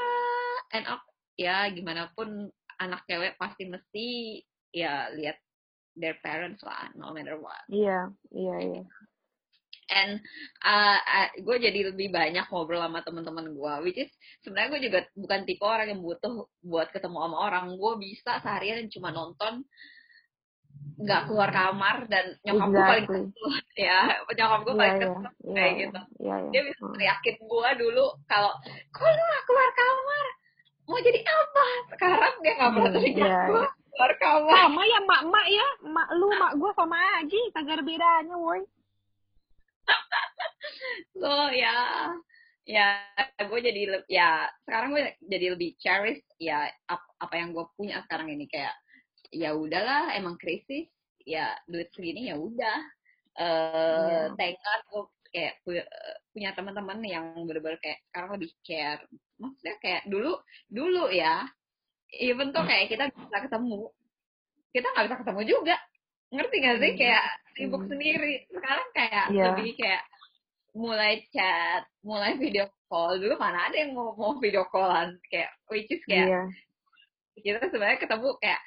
end 0.74 0.86
up 0.90 1.06
ya 1.38 1.70
gimana 1.70 2.10
pun 2.16 2.50
anak 2.82 3.06
cewek 3.06 3.38
pasti 3.38 3.70
mesti 3.70 4.06
ya 4.74 5.06
lihat 5.14 5.38
their 5.94 6.18
parents 6.18 6.58
lah 6.60 6.90
no 6.98 7.14
matter 7.14 7.38
what 7.38 7.62
Iya, 7.70 8.10
iya, 8.28 8.56
iya. 8.58 8.82
and 9.87 10.18
uh, 10.64 10.98
gue 11.38 11.56
jadi 11.60 11.92
lebih 11.92 12.10
banyak 12.10 12.48
ngobrol 12.48 12.82
sama 12.82 13.04
teman-teman 13.04 13.52
gue 13.52 13.72
which 13.84 14.00
is 14.00 14.10
sebenarnya 14.42 14.70
gue 14.74 14.80
juga 14.90 14.98
bukan 15.14 15.40
tipe 15.44 15.62
orang 15.62 15.87
yang 15.88 16.02
butuh 16.02 16.34
buat 16.60 16.90
ketemu 16.90 17.16
sama 17.20 17.37
orang 17.38 17.64
gue 17.76 17.92
bisa 18.02 18.42
seharian 18.42 18.90
cuma 18.90 19.12
nonton 19.12 19.62
nggak 20.94 21.26
keluar 21.26 21.50
kamar 21.50 22.06
dan 22.06 22.34
nyokap 22.42 22.68
gue 22.68 22.82
paling 22.82 23.06
kesel 23.06 23.46
ya 23.87 24.00
nyokap 24.26 24.60
gue 24.62 24.74
paling 24.74 24.94
iya. 24.94 25.02
kesel 25.04 25.22
Iya, 25.44 25.54
kayak 25.54 25.72
gitu 25.78 26.00
Iya, 26.18 26.34
iya. 26.34 26.50
dia 26.50 26.62
bisa 26.64 26.80
Hmm. 26.82 26.92
teriakin 26.94 27.37
gue 27.38 27.68
dulu 27.78 28.04
kalau 28.24 28.52
kok 28.90 29.04
lu 29.04 29.22
gak 29.22 29.42
keluar 29.44 29.70
kamar 29.70 30.26
mau 30.84 30.98
jadi 31.00 31.20
apa 31.22 31.64
sekarang 31.88 32.32
dia 32.40 32.52
nggak 32.54 32.70
pernah 32.72 32.84
Hmm, 32.84 32.96
teriak 32.96 33.16
iya, 33.16 33.38
gue 33.46 33.56
iya. 33.56 33.70
Keluar 33.94 34.12
kamar 34.18 34.50
Sama 34.52 34.83
ya 34.83 34.98
mak-mak 35.02 35.46
ya. 35.48 35.66
Mak 35.87 36.09
lu, 36.18 36.28
mak 36.35 36.52
gue 36.59 36.70
sama 36.74 36.98
aja. 37.18 37.38
Kagak 37.54 37.74
ada 37.78 37.85
bedanya, 37.85 38.35
woi. 38.37 38.62
so 41.20 41.30
ya 41.52 41.76
ya 42.64 43.04
gue 43.37 43.61
jadi 43.61 44.00
ya 44.09 44.48
sekarang 44.64 44.96
gue 44.96 45.02
jadi 45.28 45.46
lebih 45.52 45.76
cherish 45.76 46.24
ya 46.40 46.64
ap- 46.88 47.12
apa 47.20 47.35
yang 47.37 47.52
gue 47.52 47.64
punya 47.76 48.00
sekarang 48.09 48.33
ini 48.33 48.48
kayak 48.48 48.72
ya 49.28 49.52
udahlah 49.52 50.16
emang 50.16 50.40
krisis 50.40 50.88
ya 51.28 51.52
duit 51.68 51.92
segini 51.92 52.33
ya 52.33 52.40
udah 52.40 52.78
eh 53.37 54.33
Iya. 54.33 54.33
thank 54.40 54.57
God 54.57 54.80
gue 54.88 55.02
kayak 55.35 55.54
punya, 55.66 55.85
punya 56.33 56.50
teman-teman 56.57 56.98
yang 57.04 57.26
bener-bener 57.44 57.76
kayak 57.83 58.00
sekarang 58.09 58.30
lebih 58.40 58.50
care 58.64 59.02
maksudnya 59.37 59.76
kayak 59.83 60.02
dulu 60.09 60.33
dulu 60.70 61.11
ya 61.12 61.44
even 62.20 62.55
tuh 62.55 62.62
kayak 62.62 62.87
kita 62.90 63.11
bisa 63.11 63.38
ketemu 63.44 63.90
kita 64.74 64.87
nggak 64.90 65.05
bisa 65.07 65.16
ketemu 65.22 65.40
juga 65.46 65.77
ngerti 66.35 66.57
gak 66.59 66.77
sih 66.83 66.90
Hmm. 66.94 66.98
kayak 66.98 67.24
sibuk 67.55 67.83
Hmm. 67.87 67.90
sendiri 67.90 68.35
sekarang 68.50 68.88
kayak 68.90 69.24
Iya. 69.31 69.44
lebih 69.55 69.70
kayak 69.79 70.03
mulai 70.74 71.14
chat 71.31 71.83
mulai 72.03 72.35
video 72.35 72.66
call 72.90 73.14
dulu 73.22 73.38
mana 73.38 73.70
ada 73.70 73.77
yang 73.79 73.94
mau 73.94 74.11
mau 74.18 74.35
video 74.42 74.66
callan 74.74 75.14
kayak 75.31 75.50
which 75.70 75.87
is 75.87 76.03
kayak 76.11 76.27
Iya. 76.27 76.42
kita 77.38 77.70
sebenarnya 77.70 78.03
ketemu 78.03 78.29
kayak 78.42 78.61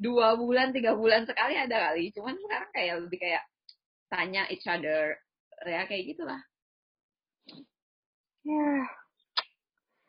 dua 0.00 0.36
bulan 0.36 0.72
tiga 0.72 0.96
bulan 0.96 1.28
sekali 1.28 1.56
ada 1.56 1.92
kali 1.92 2.08
cuman 2.16 2.36
sekarang 2.40 2.70
kayak 2.72 2.94
lebih 3.04 3.18
kayak 3.20 3.44
tanya 4.08 4.44
each 4.48 4.64
other 4.68 5.16
ya 5.64 5.84
kayak 5.84 6.16
gitulah 6.16 6.40
Ya. 8.42 8.90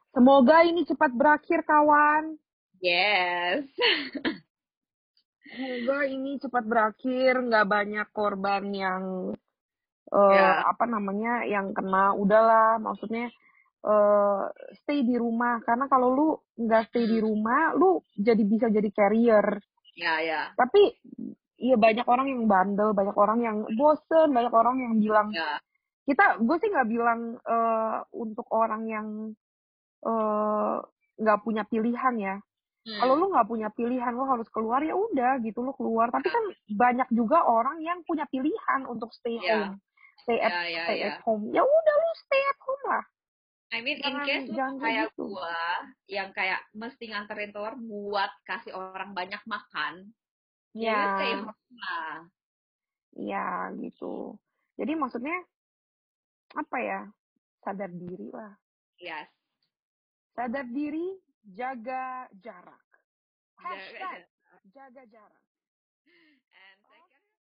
Semoga 0.10 0.66
ini 0.66 0.90
cepat 0.90 1.14
berakhir, 1.14 1.62
kawan. 1.62 2.34
Yes 2.84 3.64
Semoga 5.54 6.10
ini 6.10 6.42
cepat 6.42 6.66
berakhir, 6.66 7.38
nggak 7.38 7.68
banyak 7.70 8.08
korban 8.10 8.64
yang 8.74 9.04
eh 10.10 10.34
Ya. 10.34 10.66
apa 10.66 10.90
namanya 10.90 11.46
yang 11.46 11.78
kena. 11.78 12.18
Udahlah, 12.18 12.82
maksudnya 12.82 13.30
eh 13.86 14.42
stay 14.82 15.06
di 15.06 15.14
rumah 15.14 15.62
karena 15.62 15.86
kalau 15.86 16.10
lu 16.10 16.28
nggak 16.58 16.90
stay 16.90 17.06
di 17.06 17.22
rumah, 17.22 17.78
lu 17.78 18.02
jadi 18.18 18.42
bisa 18.42 18.66
jadi 18.74 18.90
carrier. 18.90 19.62
ya 19.94 20.18
ya 20.26 20.42
Tapi 20.58 20.82
iya 21.62 21.78
banyak 21.78 22.08
orang 22.10 22.28
yang 22.34 22.50
bandel, 22.50 22.90
banyak 22.98 23.14
orang 23.14 23.40
yang 23.46 23.58
bosen, 23.78 24.34
banyak 24.34 24.54
orang 24.54 24.76
yang 24.82 24.94
bilang 24.98 25.28
ya 25.30 25.62
kita 26.04 26.42
gue 26.42 26.56
sih 26.60 26.68
nggak 26.74 26.90
bilang 26.90 27.38
eh 27.46 27.98
untuk 28.18 28.48
orang 28.50 28.90
yang 28.90 29.08
eh 30.02 30.76
nggak 31.22 31.40
punya 31.46 31.62
pilihan 31.70 32.16
ya. 32.18 32.36
Hmm. 32.84 33.00
Kalau 33.00 33.14
lu 33.16 33.32
nggak 33.32 33.48
punya 33.48 33.72
pilihan, 33.72 34.12
lu 34.12 34.28
harus 34.28 34.48
keluar 34.52 34.84
ya 34.84 34.92
udah 34.92 35.40
gitu 35.40 35.64
lu 35.64 35.72
keluar. 35.72 36.12
Tapi 36.12 36.28
kan 36.28 36.44
banyak 36.68 37.08
juga 37.16 37.40
orang 37.48 37.80
yang 37.80 38.04
punya 38.04 38.28
pilihan 38.28 38.84
untuk 38.86 39.08
stay 39.16 39.40
Ya. 39.40 39.72
home, 39.72 39.80
stay 40.28 40.36
at 40.38 40.52
ya 40.52 40.64
ya 40.68 40.84
stay 40.84 40.98
ya 41.00 41.08
at 41.16 41.18
home. 41.24 41.48
Ya 41.56 41.64
udah 41.64 41.96
lu 41.96 42.12
stay 42.20 42.42
at 42.44 42.60
home 42.60 42.84
lah. 42.92 43.04
I 43.74 43.80
mean 43.82 43.98
in 44.04 44.16
case 44.22 44.46
jangan 44.54 44.78
kayak 44.78 45.10
gitu. 45.16 45.34
gua 45.34 45.58
yang 46.06 46.30
kayak 46.30 46.62
mesti 46.78 47.10
nganterin 47.10 47.50
telur 47.50 47.74
buat 47.80 48.30
kasih 48.46 48.70
orang 48.76 49.18
banyak 49.18 49.42
makan 49.50 50.14
ya 50.76 50.94
lu 50.94 51.08
stay 51.18 51.32
Ya, 51.32 51.40
home 51.40 51.74
lah 51.80 52.16
ya 53.14 53.48
gitu. 53.80 54.36
Jadi 54.76 54.94
maksudnya 54.94 55.38
apa 56.54 56.78
ya? 56.84 57.02
Sadar 57.64 57.90
diri 57.90 58.28
lah. 58.28 58.52
yes 59.00 59.32
Sadar 60.36 60.68
diri, 60.68 61.16
jaga 61.44 62.28
jarak. 62.44 62.90
Jaga 63.64 63.70
Hashtag 63.70 64.28
jaga 64.74 65.04
jarak. 65.06 65.44